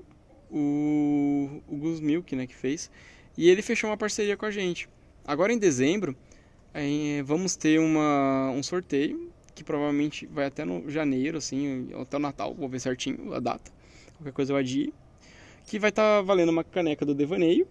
o, 0.52 1.62
o 1.68 1.78
Gus 1.78 2.00
Milk, 2.00 2.36
né, 2.36 2.46
que 2.46 2.56
fez. 2.56 2.92
E 3.38 3.50
ele 3.50 3.62
fechou 3.62 3.90
uma 3.90 3.98
parceria 3.98 4.38
com 4.38 4.46
a 4.46 4.52
gente. 4.52 4.88
Agora 5.26 5.52
em 5.54 5.58
dezembro, 5.58 6.16
aí, 6.74 7.22
vamos 7.22 7.56
ter 7.56 7.80
uma, 7.80 8.52
um 8.52 8.64
sorteio, 8.64 9.32
que 9.54 9.64
provavelmente 9.64 10.26
vai 10.26 10.46
até 10.46 10.66
no 10.66 10.90
janeiro, 10.90 11.38
assim, 11.38 11.90
até 12.00 12.18
o 12.18 12.20
Natal, 12.20 12.54
vou 12.54 12.70
ver 12.70 12.80
certinho 12.80 13.34
a 13.34 13.40
data. 13.40 13.72
Qualquer 14.18 14.34
coisa 14.34 14.54
eu 14.54 14.58
adie. 14.58 14.94
Que 15.66 15.80
vai 15.80 15.90
estar 15.90 16.18
tá 16.18 16.22
valendo 16.22 16.50
uma 16.50 16.64
caneca 16.64 17.06
do 17.06 17.14
Devaneio 17.14 17.68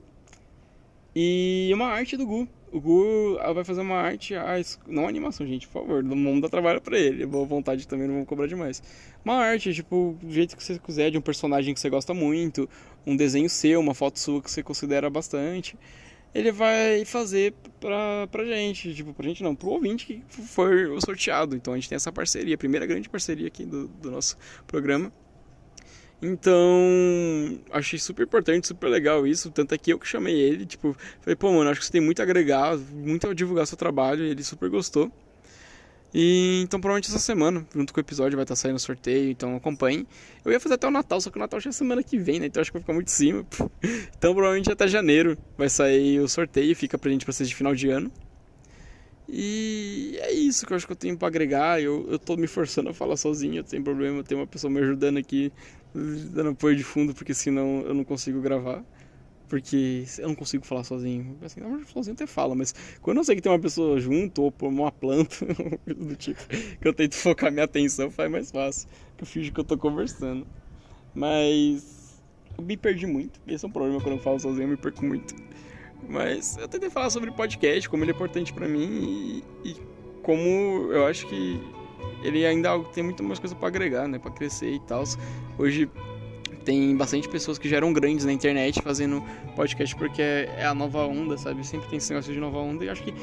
e 1.15 1.71
uma 1.73 1.87
arte 1.87 2.17
do 2.17 2.27
Gu. 2.27 2.49
O 2.73 2.81
Gu 2.81 3.39
vai 3.53 3.65
fazer 3.65 3.81
uma 3.81 3.97
arte, 3.97 4.35
ah, 4.37 4.55
não 4.87 5.09
animação, 5.09 5.45
gente, 5.45 5.67
por 5.67 5.81
favor, 5.81 6.05
não 6.05 6.11
vamos 6.11 6.41
dar 6.41 6.49
trabalho 6.49 6.81
pra 6.81 6.97
ele. 6.97 7.27
Boa 7.27 7.45
vontade 7.45 7.87
também, 7.89 8.07
não 8.07 8.15
vamos 8.15 8.29
cobrar 8.29 8.47
demais. 8.47 8.81
Uma 9.25 9.35
arte, 9.35 9.75
tipo, 9.75 10.17
do 10.23 10.33
jeito 10.33 10.57
que 10.57 10.63
você 10.63 10.79
quiser, 10.79 11.11
de 11.11 11.19
um 11.19 11.21
personagem 11.21 11.75
que 11.75 11.81
você 11.81 11.91
gosta 11.91 12.15
muito, 12.15 12.69
um 13.05 13.17
desenho 13.17 13.51
seu, 13.51 13.81
uma 13.81 13.95
foto 13.95 14.21
sua 14.21 14.41
que 14.41 14.51
você 14.51 14.63
considera 14.63 15.11
bastante. 15.11 15.77
Ele 16.35 16.53
vai 16.53 17.05
fazer 17.05 17.53
pra, 17.81 18.27
pra 18.29 18.45
gente, 18.45 18.95
tipo, 18.95 19.13
pra 19.13 19.27
gente 19.27 19.43
não, 19.43 19.55
pro 19.55 19.71
ouvinte 19.71 20.07
que 20.07 20.23
for 20.29 20.73
o 20.91 21.01
sorteado. 21.01 21.57
Então 21.57 21.75
a 21.75 21.77
gente 21.77 21.89
tem 21.89 21.97
essa 21.97 22.13
parceria, 22.13 22.55
a 22.55 22.59
primeira 22.59 22.87
grande 22.87 23.09
parceria 23.09 23.49
aqui 23.49 23.65
do, 23.65 23.89
do 23.89 24.11
nosso 24.11 24.37
programa. 24.67 25.13
Então, 26.23 27.59
achei 27.71 27.99
super 27.99 28.25
importante, 28.25 28.67
super 28.67 28.89
legal 28.89 29.27
isso. 29.27 29.51
Tanto 29.51 29.75
é 29.75 29.79
que 29.79 29.93
eu 29.93 29.99
que 29.99 30.07
chamei 30.07 30.39
ele, 30.39 30.67
tipo, 30.67 30.95
falei, 31.21 31.35
pô, 31.35 31.51
mano, 31.53 31.71
acho 31.71 31.81
que 31.81 31.87
você 31.87 31.93
tem 31.93 32.01
muito 32.01 32.21
a 32.21 32.23
agregar, 32.23 32.77
muito 32.77 33.27
a 33.29 33.35
divulgar 33.35 33.67
seu 33.67 33.77
trabalho, 33.77 34.23
ele 34.25 34.45
super 34.45 34.69
gostou. 34.69 35.11
E 36.13 36.63
então 36.65 36.81
provavelmente 36.81 37.09
essa 37.09 37.19
semana, 37.19 37.65
junto 37.75 37.93
com 37.93 38.01
o 38.01 38.03
episódio, 38.03 38.37
vai 38.37 38.45
estar 38.45 38.57
saindo 38.57 38.77
o 38.77 38.81
sorteio, 38.81 39.31
então 39.31 39.55
acompanhe. 39.55 40.07
Eu 40.45 40.51
ia 40.51 40.59
fazer 40.59 40.75
até 40.75 40.87
o 40.87 40.91
Natal, 40.91 41.21
só 41.21 41.31
que 41.31 41.37
o 41.37 41.41
Natal 41.41 41.61
já 41.61 41.71
é 41.71 41.73
semana 41.73 42.03
que 42.03 42.19
vem, 42.19 42.41
né? 42.41 42.47
Então 42.47 42.61
acho 42.61 42.71
que 42.71 42.79
vai 42.79 42.83
ficar 42.83 42.95
muito 42.95 43.09
em 43.09 43.13
cima. 43.13 43.47
Então 44.17 44.35
provavelmente 44.35 44.71
até 44.71 44.87
janeiro 44.87 45.39
vai 45.57 45.71
sair 45.71 46.21
o 46.21 46.29
sorteio, 46.29 46.77
fica 46.77 46.99
pra 46.99 47.11
gente 47.11 47.25
pra 47.25 47.33
ser 47.33 47.45
de 47.45 47.55
final 47.55 47.75
de 47.75 47.89
ano. 47.89 48.13
E 49.27 50.19
é 50.21 50.33
isso 50.33 50.67
que 50.67 50.73
eu 50.73 50.77
acho 50.77 50.87
que 50.87 50.93
eu 50.93 50.97
tenho 50.97 51.17
pra 51.17 51.29
agregar. 51.29 51.81
Eu, 51.81 52.07
eu 52.11 52.19
tô 52.19 52.37
me 52.37 52.47
forçando 52.47 52.91
a 52.91 52.95
falar 52.95 53.17
sozinho, 53.17 53.63
tenho 53.63 53.83
problema, 53.83 54.23
tem 54.23 54.37
uma 54.37 54.47
pessoa 54.47 54.71
me 54.71 54.81
ajudando 54.81 55.17
aqui 55.17 55.53
dando 55.95 56.51
apoio 56.51 56.77
de 56.77 56.85
fundo, 56.85 57.15
porque 57.15 57.35
senão 57.35 57.83
eu 57.87 57.95
não 57.95 58.05
consigo 58.05 58.41
gravar. 58.41 58.85
Porque 59.51 60.05
eu 60.17 60.29
não 60.29 60.35
consigo 60.37 60.65
falar 60.65 60.85
sozinho. 60.85 61.37
Assim, 61.43 61.61
sozinho 61.93 62.15
até 62.15 62.25
fala, 62.25 62.55
mas 62.55 62.73
quando 63.03 63.17
eu 63.17 63.25
sei 63.25 63.35
que 63.35 63.43
tem 63.43 63.51
uma 63.51 63.59
pessoa 63.59 63.99
junto, 63.99 64.45
ou 64.45 64.55
uma 64.63 64.93
planta, 64.93 65.45
do 65.85 66.15
tipo, 66.15 66.41
que 66.47 66.87
eu 66.87 66.95
tento 66.95 67.17
focar 67.17 67.51
minha 67.51 67.65
atenção, 67.65 68.13
faz 68.13 68.31
mais 68.31 68.53
fácil. 68.53 68.89
Que 69.17 69.25
eu 69.25 69.27
finge 69.27 69.51
que 69.51 69.59
eu 69.59 69.65
tô 69.65 69.77
conversando. 69.77 70.47
Mas 71.13 72.23
eu 72.57 72.63
me 72.63 72.77
perdi 72.77 73.09
muito. 73.09 73.41
Esse 73.45 73.65
é 73.65 73.69
um 73.69 73.73
problema 73.73 74.01
quando 74.01 74.19
eu 74.19 74.23
falo 74.23 74.39
sozinho, 74.39 74.63
eu 74.63 74.69
me 74.69 74.77
perco 74.77 75.05
muito. 75.05 75.35
Mas 76.09 76.57
eu 76.57 76.69
tentei 76.69 76.89
falar 76.89 77.11
sobre 77.11 77.33
podcast, 77.33 77.89
como 77.89 78.05
ele 78.05 78.13
é 78.13 78.15
importante 78.15 78.53
para 78.53 78.69
mim 78.69 79.43
e, 79.65 79.69
e 79.69 79.77
como 80.23 80.93
eu 80.93 81.09
acho 81.09 81.27
que 81.27 81.61
ele 82.23 82.47
ainda 82.47 82.79
tem 82.95 83.03
muito 83.03 83.25
mais 83.25 83.41
coisa 83.41 83.57
para 83.57 83.67
agregar, 83.67 84.07
né, 84.07 84.17
para 84.17 84.31
crescer 84.31 84.71
e 84.71 84.81
tal. 84.81 85.03
Hoje 85.59 85.91
tem 86.65 86.97
bastante 86.97 87.29
pessoas 87.29 87.59
que 87.59 87.69
já 87.69 87.77
eram 87.77 87.93
grandes 87.93 88.25
na 88.25 88.33
internet 88.33 88.81
fazendo 88.83 89.23
podcast 89.57 89.95
porque 89.97 90.23
é 90.23 90.65
a 90.65 90.75
nova 90.75 91.07
onda, 91.07 91.37
sabe? 91.37 91.67
Sempre 91.67 91.89
tem 91.89 91.97
esse 91.99 92.11
negócio 92.11 92.33
de 92.33 92.41
nova 92.41 92.59
onda 92.59 92.85
e 92.85 92.89
acho 92.89 93.03
que 93.03 93.15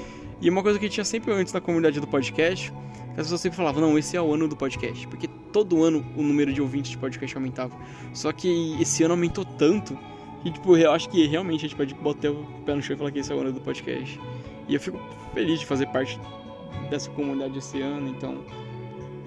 e 0.41 0.49
uma 0.49 0.61
coisa 0.61 0.77
que 0.77 0.87
tinha 0.87 1.03
sempre 1.03 1.31
antes 1.33 1.51
na 1.51 1.59
comunidade 1.59 1.99
do 1.99 2.07
podcast, 2.07 2.71
as 3.11 3.23
pessoas 3.23 3.41
sempre 3.41 3.57
falavam, 3.57 3.81
não, 3.81 3.97
esse 3.97 4.15
é 4.15 4.21
o 4.21 4.31
ano 4.31 4.47
do 4.47 4.55
podcast, 4.55 5.07
porque 5.07 5.27
todo 5.51 5.83
ano 5.83 6.05
o 6.15 6.21
número 6.21 6.53
de 6.53 6.61
ouvintes 6.61 6.91
de 6.91 6.97
podcast 6.97 7.35
aumentava. 7.35 7.75
Só 8.13 8.31
que 8.31 8.79
esse 8.79 9.03
ano 9.03 9.13
aumentou 9.15 9.43
tanto 9.43 9.97
que 10.43 10.51
tipo, 10.51 10.77
eu 10.77 10.91
acho 10.91 11.09
que 11.09 11.25
realmente 11.25 11.65
a 11.65 11.69
gente 11.69 11.75
pode 11.75 11.93
botar 11.95 12.29
o 12.29 12.45
pé 12.65 12.75
no 12.75 12.81
chão 12.81 12.95
e 12.95 12.97
falar 12.97 13.11
que 13.11 13.19
esse 13.19 13.31
é 13.31 13.35
o 13.35 13.39
ano 13.39 13.51
do 13.51 13.59
podcast. 13.61 14.19
E 14.67 14.75
eu 14.75 14.79
fico 14.79 14.99
feliz 15.33 15.59
de 15.59 15.65
fazer 15.65 15.87
parte 15.87 16.19
dessa 16.89 17.09
comunidade 17.09 17.57
esse 17.57 17.81
ano, 17.81 18.07
então 18.09 18.45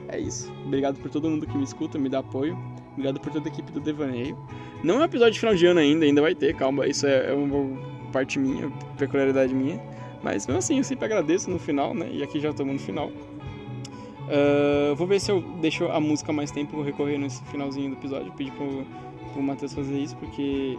é 0.08 0.18
isso. 0.18 0.50
Obrigado 0.64 0.98
por 1.00 1.10
todo 1.10 1.28
mundo 1.28 1.46
que 1.46 1.56
me 1.56 1.64
escuta, 1.64 1.98
me 1.98 2.08
dá 2.08 2.20
apoio. 2.20 2.56
Obrigado 2.92 3.20
por 3.20 3.32
toda 3.32 3.48
a 3.48 3.52
equipe 3.52 3.70
do 3.72 3.80
Devaneio. 3.80 4.36
Não 4.82 4.96
é 4.96 4.98
um 4.98 5.04
episódio 5.04 5.34
de 5.34 5.40
final 5.40 5.54
de 5.54 5.66
ano 5.66 5.80
ainda, 5.80 6.04
ainda 6.04 6.20
vai 6.20 6.34
ter, 6.34 6.54
calma, 6.54 6.86
isso 6.86 7.06
é, 7.06 7.30
é 7.30 7.32
uma 7.32 7.78
parte 8.10 8.38
minha, 8.38 8.70
peculiaridade 8.98 9.54
minha. 9.54 9.80
Mas 10.22 10.46
mesmo 10.46 10.58
assim, 10.58 10.78
eu 10.78 10.84
sempre 10.84 11.06
agradeço 11.06 11.50
no 11.50 11.58
final, 11.58 11.94
né? 11.94 12.08
E 12.12 12.22
aqui 12.22 12.40
já 12.40 12.50
estamos 12.50 12.74
no 12.74 12.78
final. 12.78 13.08
Uh, 13.08 14.94
vou 14.94 15.06
ver 15.06 15.18
se 15.18 15.30
eu 15.30 15.40
deixo 15.60 15.86
a 15.86 15.98
música 15.98 16.32
mais 16.32 16.50
tempo, 16.50 16.82
recorrer 16.82 17.18
nesse 17.18 17.42
finalzinho 17.44 17.90
do 17.90 17.96
episódio. 17.96 18.30
Pedir 18.32 18.52
pro, 18.52 18.84
pro 19.32 19.42
Matheus 19.42 19.74
fazer 19.74 19.98
isso, 19.98 20.16
porque 20.16 20.78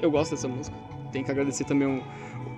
eu 0.00 0.10
gosto 0.10 0.32
dessa 0.32 0.48
música. 0.48 0.76
Tem 1.12 1.22
que 1.22 1.30
agradecer 1.30 1.64
também 1.64 1.86
o 1.86 2.02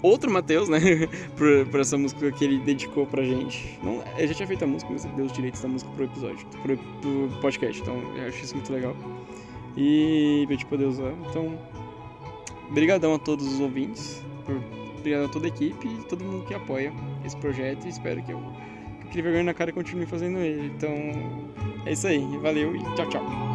outro 0.03 0.31
Matheus, 0.31 0.69
né? 0.69 0.79
por, 1.71 1.81
essa 1.81 1.97
música 1.97 2.31
que 2.33 2.45
ele 2.45 2.59
dedicou 2.59 3.07
pra 3.07 3.23
gente. 3.23 3.79
Não, 3.83 4.03
eu 4.19 4.27
já 4.27 4.35
tinha 4.35 4.47
feito 4.47 4.65
a 4.65 4.67
música, 4.67 4.91
mas 4.93 5.05
ele 5.05 5.15
deu 5.15 5.25
os 5.27 5.33
direitos 5.33 5.61
da 5.61 5.69
música 5.69 5.91
pro 5.93 6.05
episódio, 6.05 6.47
pro, 6.63 6.77
pro 6.77 7.41
podcast. 7.41 7.81
Então 7.81 8.01
eu 8.17 8.29
acho 8.29 8.45
isso 8.45 8.55
muito 8.55 8.73
legal. 8.73 8.97
E 9.77 10.45
pedir 10.49 10.67
poder 10.67 10.85
usar. 10.85 11.13
Então, 11.29 11.59
brigadão 12.71 13.15
a 13.15 13.19
todos 13.19 13.47
os 13.47 13.61
ouvintes. 13.61 14.23
Por, 14.45 14.61
obrigado 14.99 15.25
a 15.25 15.29
toda 15.29 15.47
a 15.47 15.49
equipe 15.49 15.87
e 15.87 16.05
todo 16.05 16.25
mundo 16.25 16.45
que 16.47 16.55
apoia 16.55 16.93
esse 17.25 17.37
projeto. 17.37 17.87
E 17.87 17.89
espero 17.89 18.23
que 18.23 18.33
eu, 18.33 18.41
que 19.11 19.19
eu 19.19 19.23
vergonha 19.23 19.45
na 19.45 19.55
cara 19.55 19.73
continue 19.73 20.07
fazendo 20.07 20.39
ele. 20.39 20.67
Então, 20.67 20.91
é 21.87 21.93
isso 21.93 22.07
aí. 22.07 22.25
Valeu 22.39 22.75
e 22.77 22.83
tchau, 22.95 23.09
tchau. 23.09 23.54